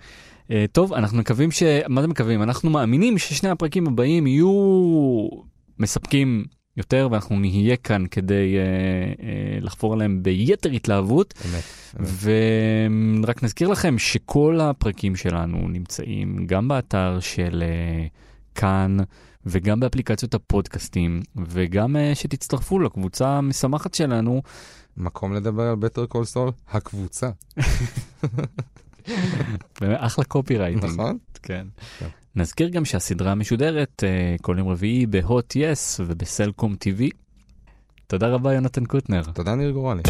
Uh, 0.48 0.52
טוב, 0.72 0.94
אנחנו 0.94 1.18
מקווים 1.18 1.52
ש... 1.52 1.64
מה 1.90 2.02
זה 2.02 2.08
מקווים? 2.08 2.44
אנחנו 2.44 2.70
מאמינים 2.70 3.18
ששני 3.18 3.50
הפרקים 3.50 3.88
הבאים 3.88 4.28
יהיו 4.28 4.50
מספקים 5.80 6.46
יותר, 6.78 7.08
ואנחנו 7.12 7.40
נהיה 7.40 7.78
כאן 7.78 8.06
כדי 8.12 8.56
uh, 8.56 9.18
uh, 9.18 9.24
לחפור 9.66 9.94
עליהם 9.94 10.24
ביתר 10.24 10.70
התלהבות. 10.70 11.34
אמת. 11.46 11.64
אמת. 12.00 12.08
ורק 13.24 13.44
נזכיר 13.44 13.68
לכם 13.68 13.98
שכל 13.98 14.60
הפרקים 14.62 15.16
שלנו 15.16 15.68
נמצאים 15.68 16.48
גם 16.48 16.68
באתר 16.68 17.18
של 17.20 17.64
uh, 17.64 18.56
כאן 18.56 18.98
וגם 19.46 19.80
באפליקציות 19.80 20.34
הפודקאסטים, 20.34 21.22
וגם 21.36 21.96
uh, 21.96 22.16
שתצטרפו 22.16 22.80
לקבוצה 22.80 23.30
המשמחת 23.30 23.94
שלנו. 23.94 24.42
מקום 24.98 25.34
לדבר 25.34 25.64
על 25.64 25.76
בטר 25.76 26.06
קול 26.06 26.26
סול? 26.26 26.52
הקבוצה, 26.72 27.30
באמת, 29.82 29.98
אחלה 30.00 30.26
copywriting. 30.26 30.94
נכון? 30.94 31.18
כן. 31.44 31.68
נזכיר 32.36 32.70
גם 32.70 32.86
שהסדרה 32.86 33.36
משודרת 33.36 34.04
אה, 34.04 34.36
כל 34.42 34.56
יום 34.60 34.68
רביעי 34.68 35.06
בהוט 35.06 35.56
יס 35.56 36.00
ובסלקום 36.00 36.74
TV. 36.74 37.04
תודה 38.08 38.28
רבה 38.28 38.54
יונתן 38.54 38.86
קוטנר. 38.86 39.24
תודה 39.34 39.56
ניר 39.56 39.72
גורלי. 39.72 40.02